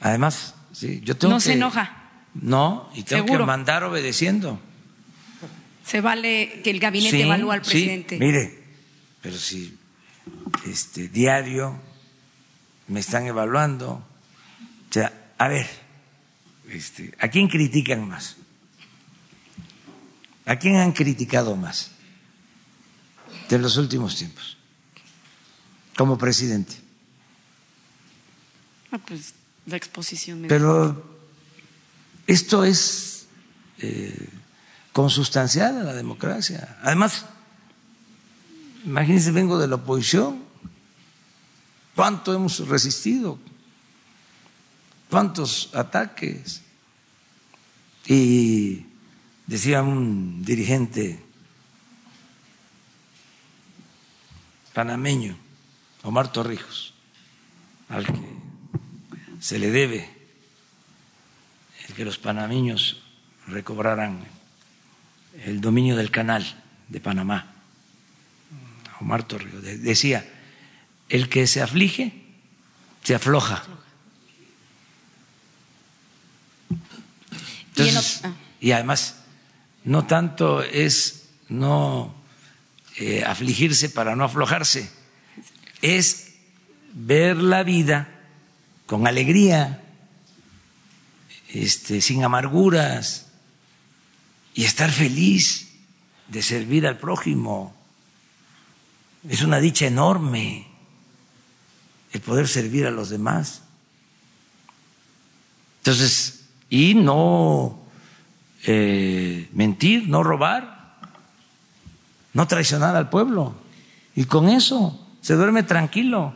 [0.00, 2.10] Además, sí, yo tengo No se enoja.
[2.32, 4.58] No, y tengo que mandar obedeciendo.
[5.84, 8.16] Se vale que el gabinete evalúe al presidente.
[8.16, 8.62] Sí, mire,
[9.20, 9.76] pero si
[10.66, 11.78] este diario
[12.88, 15.68] me están evaluando, o sea, a ver,
[16.68, 18.36] este, ¿a quién critican más?
[20.46, 21.96] ¿A quién han criticado más?
[23.48, 24.56] de los últimos tiempos
[25.96, 26.74] como presidente.
[28.92, 29.34] Ah, pues
[29.66, 30.44] la exposición.
[30.48, 31.18] Pero
[32.26, 33.26] esto es
[33.78, 34.28] eh,
[34.92, 36.78] consustancial a la democracia.
[36.82, 37.24] Además,
[38.84, 40.44] imagínense, vengo de la oposición.
[41.94, 43.38] ¿Cuánto hemos resistido?
[45.10, 46.62] ¿Cuántos ataques?
[48.06, 48.86] Y
[49.46, 51.22] decía un dirigente
[54.72, 55.36] panameño,
[56.02, 56.94] Omar Torrijos,
[57.88, 58.36] al que
[59.40, 60.10] se le debe
[61.88, 63.02] el que los panameños
[63.46, 64.24] recobraran
[65.44, 66.44] el dominio del canal
[66.88, 67.52] de Panamá.
[69.00, 70.26] Omar Torrijos decía,
[71.08, 72.12] el que se aflige,
[73.02, 73.62] se afloja.
[77.78, 78.34] Ah.
[78.60, 79.16] y además,
[79.84, 82.14] no tanto es no
[82.96, 84.90] eh, afligirse para no aflojarse,
[85.82, 86.32] es
[86.94, 88.08] ver la vida
[88.86, 89.82] con alegría,
[91.48, 93.26] este, sin amarguras
[94.54, 95.68] y estar feliz
[96.28, 97.74] de servir al prójimo.
[99.28, 100.66] Es una dicha enorme
[102.12, 103.62] el poder servir a los demás.
[105.78, 107.78] Entonces, y no
[108.64, 110.96] eh, mentir, no robar,
[112.32, 113.54] no traicionar al pueblo.
[114.14, 116.34] Y con eso se duerme tranquilo,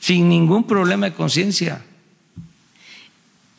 [0.00, 1.84] sin ningún problema de conciencia.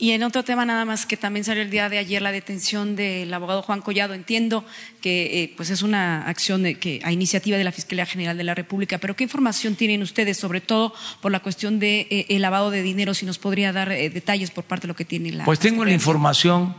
[0.02, 2.95] Y en otro tema nada más que también salió el día de ayer la detención
[2.95, 4.15] del abogado Juan Collado.
[4.15, 4.65] Entiendo
[4.99, 8.56] que eh, pues es una acción que, a iniciativa de la Fiscalía General de la
[8.56, 10.91] República, pero ¿qué información tienen ustedes, sobre todo
[11.22, 13.14] por la cuestión del de, eh, lavado de dinero?
[13.14, 15.45] Si nos podría dar eh, detalles por parte de lo que tiene la.
[15.45, 16.76] Pues tengo la información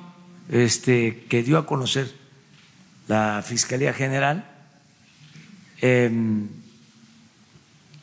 [0.51, 2.13] este, que dio a conocer
[3.07, 4.51] la Fiscalía General
[5.81, 6.49] em,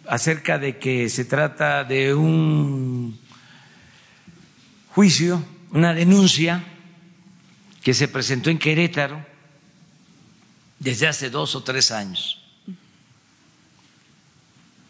[0.08, 3.20] acerca de que se trata de un
[5.00, 6.62] juicio, una denuncia
[7.82, 9.26] que se presentó en Querétaro
[10.78, 12.44] desde hace dos o tres años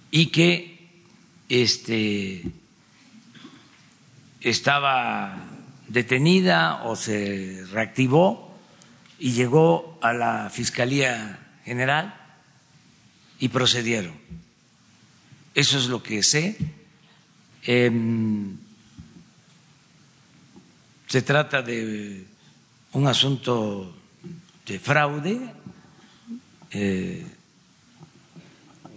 [0.09, 1.03] y que
[1.47, 2.41] este,
[4.41, 5.45] estaba
[5.87, 8.57] detenida o se reactivó
[9.19, 12.15] y llegó a la Fiscalía General
[13.37, 14.17] y procedieron.
[15.53, 16.57] Eso es lo que sé.
[17.61, 18.57] Em,
[21.09, 22.25] se trata de
[22.93, 23.93] un asunto
[24.65, 25.53] de fraude
[26.71, 27.25] eh,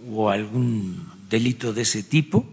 [0.09, 2.47] o algún delito de ese tipo.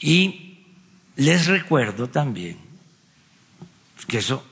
[0.00, 0.64] Y
[1.14, 2.56] les recuerdo también
[4.08, 4.42] que eso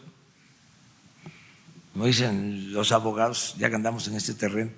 [1.94, 4.73] como dicen los abogados, ya que andamos en este terreno,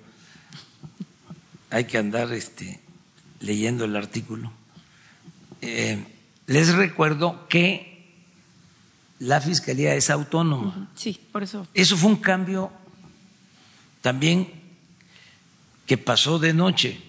[1.71, 2.79] hay que andar este,
[3.39, 4.53] leyendo el artículo.
[5.61, 6.05] Eh,
[6.45, 7.96] les recuerdo que
[9.19, 10.89] la fiscalía es autónoma.
[10.95, 11.67] Sí, por eso.
[11.73, 12.71] Eso fue un cambio
[14.01, 14.51] también
[15.85, 17.01] que pasó de noche,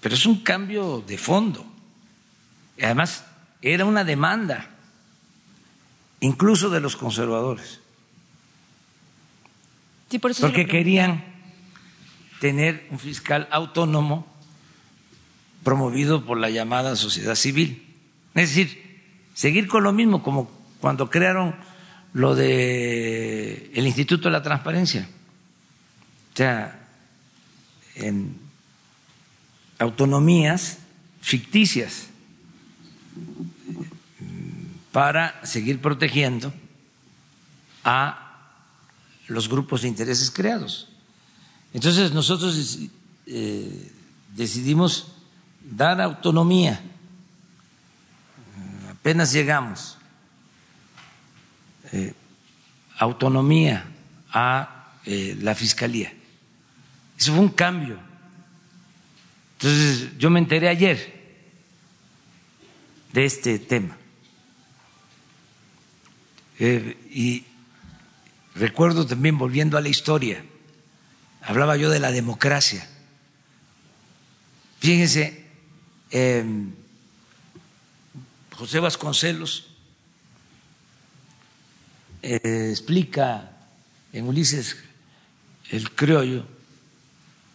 [0.00, 1.66] pero es un cambio de fondo.
[2.80, 3.24] Además,
[3.60, 4.70] era una demanda,
[6.20, 7.80] incluso de los conservadores
[10.40, 11.22] porque querían
[12.40, 14.26] tener un fiscal autónomo
[15.64, 17.84] promovido por la llamada sociedad civil.
[18.34, 18.87] Es decir,
[19.38, 20.50] seguir con lo mismo como
[20.80, 21.54] cuando crearon
[22.12, 25.08] lo de el Instituto de la Transparencia.
[26.32, 26.88] O sea,
[27.94, 28.36] en
[29.78, 30.78] autonomías
[31.20, 32.08] ficticias
[34.90, 36.52] para seguir protegiendo
[37.84, 38.50] a
[39.28, 40.88] los grupos de intereses creados.
[41.72, 42.80] Entonces nosotros
[43.26, 43.92] eh,
[44.34, 45.12] decidimos
[45.62, 46.82] dar autonomía,
[49.00, 49.98] apenas llegamos,
[51.92, 52.12] eh,
[52.98, 53.84] autonomía
[54.30, 56.12] a eh, la Fiscalía.
[57.18, 57.98] Eso fue un cambio.
[59.54, 61.18] Entonces yo me enteré ayer
[63.12, 63.96] de este tema.
[66.60, 67.44] y
[68.56, 70.44] recuerdo también, volviendo a la historia,
[71.42, 72.84] hablaba yo de la democracia.
[74.80, 75.44] Fíjense,
[76.10, 76.72] em,
[78.58, 79.68] José Vasconcelos
[82.22, 83.52] eh, explica
[84.12, 84.76] en Ulises
[85.70, 86.44] el criollo,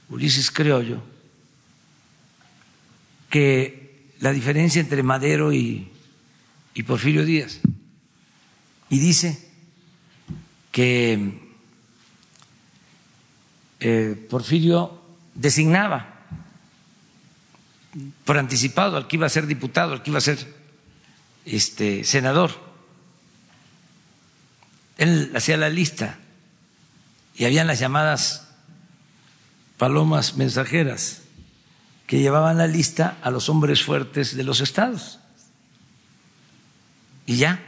[0.08, 1.04] Ulises Criollo,
[3.30, 5.92] que la diferencia entre Madero y,
[6.88, 7.60] Porfirio Díaz,
[8.90, 9.46] y dice
[10.72, 11.38] que
[13.82, 15.02] eh, Porfirio
[15.36, 16.24] designaba
[18.24, 20.62] por anticipado al que iba a ser diputado, al que iba a ser
[21.45, 22.52] este, senador.
[24.98, 26.20] Él hacía la lista
[27.36, 28.48] y habían las llamadas
[29.78, 31.24] palomas mensajeras
[32.07, 35.20] que llevaban la lista a los hombres fuertes de los estados.
[37.26, 37.60] Y ya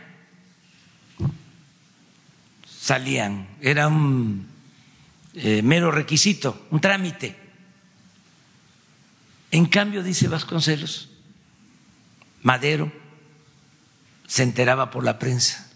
[2.68, 4.47] salían, era un
[5.34, 7.35] eh, mero requisito, un trámite.
[9.49, 11.10] En cambio, dice Vasconcelos,
[12.43, 12.91] Madero
[14.27, 15.72] se enteraba por la prensa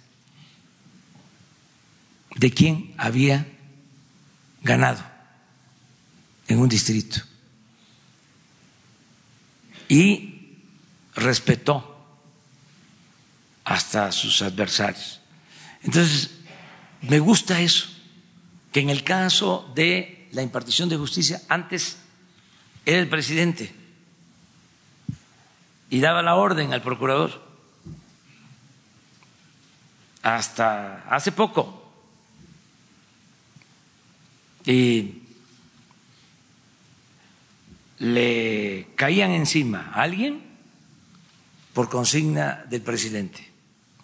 [2.36, 3.48] de quién había
[4.62, 5.04] ganado
[6.48, 7.22] en un distrito
[9.88, 10.58] y
[11.16, 11.86] respetó
[13.66, 15.20] hasta sus adversarios.
[15.84, 16.32] Entonces,
[17.02, 17.88] me gusta eso,
[18.72, 21.98] que en el caso de la impartición de justicia, antes
[22.86, 23.74] era el presidente
[25.90, 27.49] y daba la orden al procurador.
[30.22, 31.92] Hasta hace poco.
[34.66, 35.24] Y
[38.00, 40.42] le caían encima a alguien
[41.74, 43.48] por consigna del presidente,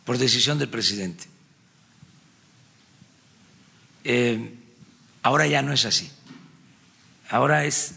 [0.04, 1.26] por decisión del presidente.
[4.04, 4.54] Eh,
[5.24, 6.12] ahora ya no es así.
[7.30, 7.96] Ahora es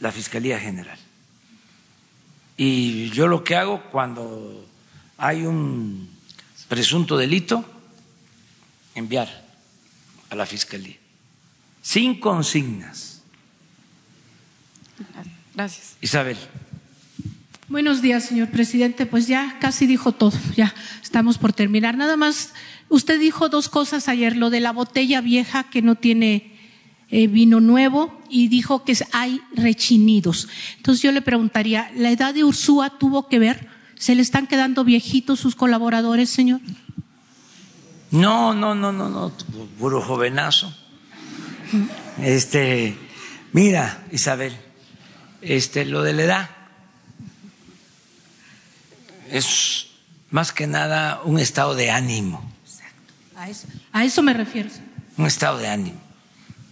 [0.00, 0.98] la Fiscalía General.
[2.56, 4.66] Y yo lo que hago cuando
[5.16, 6.17] hay un
[6.68, 7.64] presunto delito,
[8.94, 9.28] enviar
[10.30, 10.96] a la Fiscalía,
[11.82, 13.22] sin consignas.
[15.54, 15.96] Gracias.
[16.00, 16.36] Isabel.
[17.68, 19.06] Buenos días, señor presidente.
[19.06, 21.96] Pues ya casi dijo todo, ya estamos por terminar.
[21.96, 22.52] Nada más,
[22.88, 26.58] usted dijo dos cosas ayer, lo de la botella vieja que no tiene
[27.10, 30.48] eh, vino nuevo y dijo que hay rechinidos.
[30.76, 33.77] Entonces yo le preguntaría, ¿la edad de Ursúa tuvo que ver?
[33.98, 36.60] ¿Se le están quedando viejitos sus colaboradores, señor?
[38.10, 39.32] No, no, no, no, no,
[39.78, 40.74] puro jovenazo.
[42.22, 42.96] Este,
[43.52, 44.56] mira, Isabel,
[45.42, 46.50] este, lo de la edad
[49.30, 49.88] es
[50.30, 52.52] más que nada un estado de ánimo.
[53.36, 54.70] A eso, a eso me refiero.
[55.16, 56.00] Un estado de ánimo.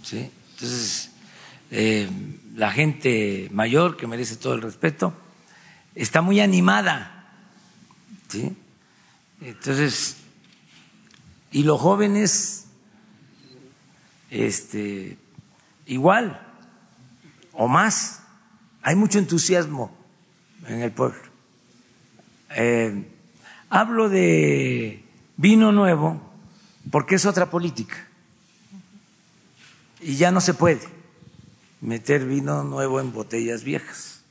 [0.03, 0.31] ¿sí?
[0.55, 1.11] Entonces,
[1.71, 2.09] eh,
[2.55, 5.13] la gente mayor, que merece todo el respeto,
[5.95, 7.16] está muy animada.
[8.29, 8.57] ¿Sí?
[9.41, 10.17] Entonces,
[11.51, 12.67] y los jóvenes,
[14.31, 15.19] este,
[15.87, 16.43] igual
[17.53, 18.23] o más,
[18.83, 19.97] hay mucho entusiasmo
[20.67, 21.21] en el pueblo.
[22.51, 23.11] Eh,
[23.69, 25.05] hablo de
[25.37, 26.21] vino nuevo
[26.91, 28.07] porque es otra política
[30.01, 30.81] y ya no se puede
[31.81, 34.23] meter vino nuevo en botellas viejas.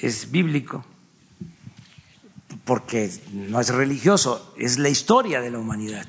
[0.00, 0.84] Es bíblico,
[2.64, 6.06] porque no es religioso, es la historia de la humanidad.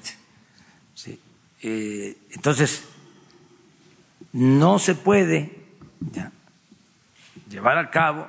[1.67, 2.83] Eh, entonces,
[4.31, 5.65] no se puede
[7.49, 8.27] llevar a cabo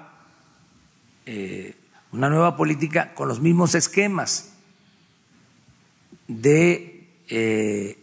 [1.26, 1.74] eh,
[2.12, 4.54] una nueva política con los mismos esquemas
[6.28, 7.98] de eh,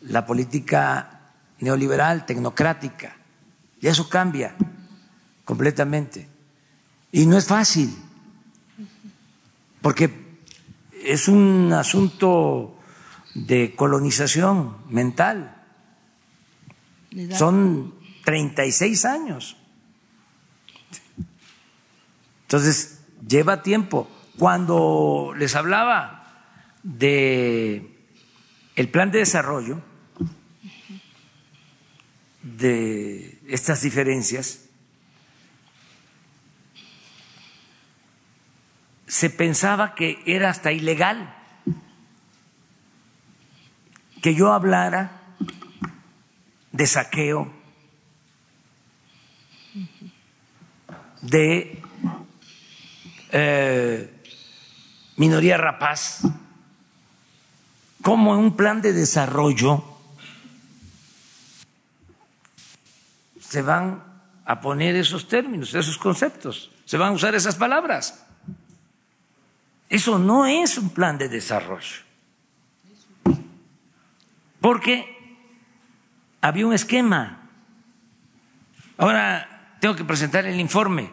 [0.00, 3.16] la política neoliberal, tecnocrática.
[3.80, 4.56] Y eso cambia
[5.44, 6.26] completamente.
[7.12, 7.94] Y no es fácil,
[9.84, 10.08] porque
[11.04, 12.80] es un asunto
[13.34, 15.62] de colonización mental.
[17.30, 17.94] Son
[18.24, 19.58] 36 años
[22.44, 24.08] Entonces, lleva tiempo.
[24.38, 26.32] Cuando les hablaba
[26.82, 27.98] de
[28.76, 29.82] el plan de desarrollo,
[32.42, 34.63] de estas diferencias,
[39.06, 41.34] se pensaba que era hasta ilegal
[44.22, 45.20] que yo hablara
[46.72, 47.52] de saqueo,
[51.20, 51.82] de
[53.30, 54.22] eh,
[55.16, 56.22] minoría rapaz,
[58.02, 59.84] como en un plan de desarrollo
[63.40, 64.02] se van
[64.46, 68.24] a poner esos términos, esos conceptos, se van a usar esas palabras.
[69.94, 72.02] Eso no es un plan de desarrollo.
[74.60, 75.38] Porque
[76.40, 77.48] había un esquema.
[78.98, 81.12] Ahora tengo que presentar el informe.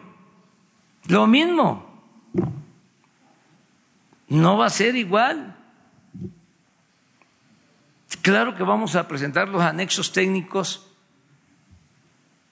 [1.06, 2.02] Lo mismo.
[4.26, 5.56] No va a ser igual.
[8.20, 10.90] Claro que vamos a presentar los anexos técnicos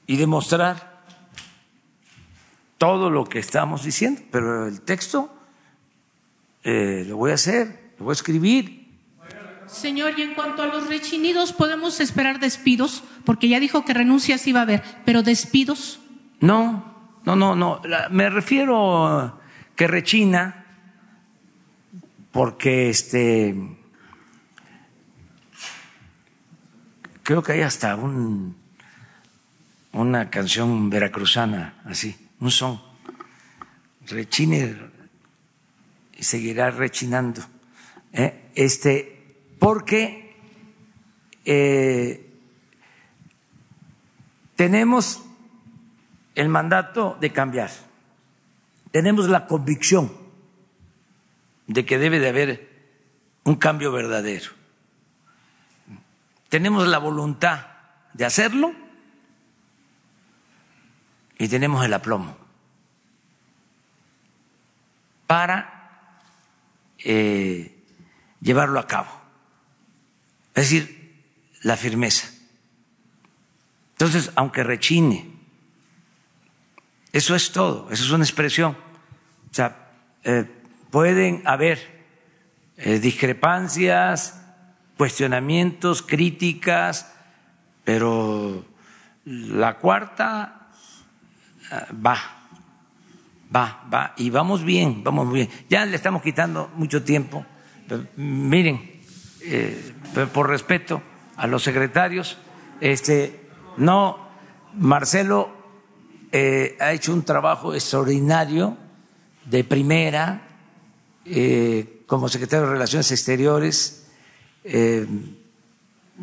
[0.07, 1.03] y demostrar
[2.79, 5.40] todo lo que estamos diciendo, pero el texto
[6.63, 8.81] eh, lo voy a hacer, lo voy a escribir.
[9.67, 13.05] Señor, y en cuanto a los rechinidos, ¿podemos esperar despidos?
[13.25, 16.01] Porque ya dijo que renuncias iba a haber, pero despidos.
[16.41, 17.81] No, no, no, no.
[18.11, 19.41] me refiero
[19.77, 20.67] que rechina
[22.33, 23.55] porque este
[27.23, 28.57] creo que hay hasta un
[29.93, 32.81] una canción veracruzana así, un son.
[34.07, 34.77] Rechine
[36.23, 37.43] seguirá rechinando.
[38.13, 38.51] ¿eh?
[38.55, 40.37] Este, porque
[41.45, 42.31] eh,
[44.57, 45.23] tenemos
[46.35, 47.71] el mandato de cambiar,
[48.91, 50.13] tenemos la convicción
[51.67, 52.71] de que debe de haber
[53.45, 54.51] un cambio verdadero,
[56.49, 57.67] tenemos la voluntad
[58.13, 58.75] de hacerlo
[61.39, 62.37] y tenemos el aplomo
[65.27, 65.80] para
[67.05, 67.85] eh,
[68.41, 69.11] llevarlo a cabo.
[70.55, 71.23] Es decir,
[71.63, 72.29] la firmeza.
[73.93, 75.31] Entonces, aunque rechine,
[77.13, 78.77] eso es todo, eso es una expresión.
[79.51, 79.91] O sea,
[80.25, 80.45] eh,
[80.91, 82.05] pueden haber
[82.77, 84.41] eh, discrepancias,
[84.97, 87.13] cuestionamientos, críticas,
[87.85, 88.65] pero
[89.25, 90.69] la cuarta
[92.05, 92.40] va,
[93.55, 95.49] va, va, y vamos bien, vamos bien.
[95.69, 97.45] Ya le estamos quitando mucho tiempo.
[98.17, 99.01] miren,
[99.43, 99.93] eh,
[100.33, 101.03] por respeto
[101.37, 102.39] a los secretarios,
[102.81, 104.19] este, no,
[104.75, 105.51] Marcelo
[106.31, 108.77] eh, ha hecho un trabajo extraordinario
[109.45, 110.43] de primera
[111.25, 114.07] eh, como secretario de Relaciones Exteriores.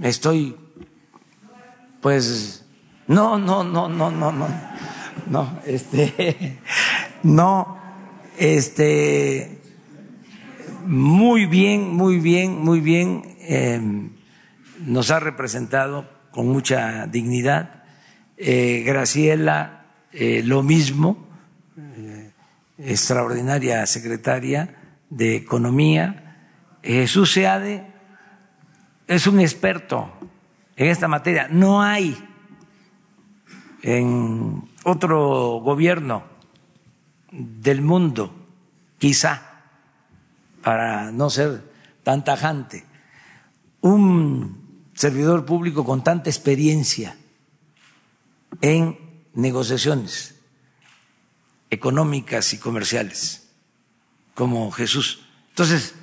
[0.02, 0.56] estoy,
[2.02, 2.66] pues,
[3.08, 4.48] no, no, no, no, no, no
[5.30, 6.60] no, este,
[7.23, 7.77] no,
[8.38, 9.60] este,
[10.85, 14.11] muy bien, muy bien, muy bien, em,
[14.85, 17.84] nos ha representado con mucha dignidad.
[18.38, 21.27] Eh, Graciela, eh, lo mismo,
[21.77, 22.31] eh,
[22.77, 24.76] extraordinaria secretaria
[25.10, 26.38] de Economía.
[26.84, 27.88] Jesús Seade
[29.07, 30.11] es un experto
[30.76, 31.48] en esta materia.
[31.49, 32.15] No hay
[33.81, 36.36] en otro gobierno
[37.32, 38.34] del mundo,
[38.98, 39.41] quizá,
[40.62, 41.64] para no ser
[42.04, 42.86] tan tajante,
[43.82, 47.16] un servidor público con tanta experiencia
[48.62, 48.98] en
[49.34, 50.36] negociaciones
[51.70, 53.49] económicas y comerciales
[54.34, 55.26] como Jesús.
[55.49, 55.95] Entonces,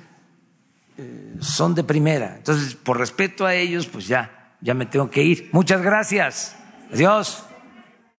[0.97, 2.35] eh, son de primera.
[2.37, 5.49] Entonces, por respeto a ellos, pues ya, ya me tengo que ir.
[5.51, 6.55] Muchas gracias.
[6.91, 7.43] Adiós.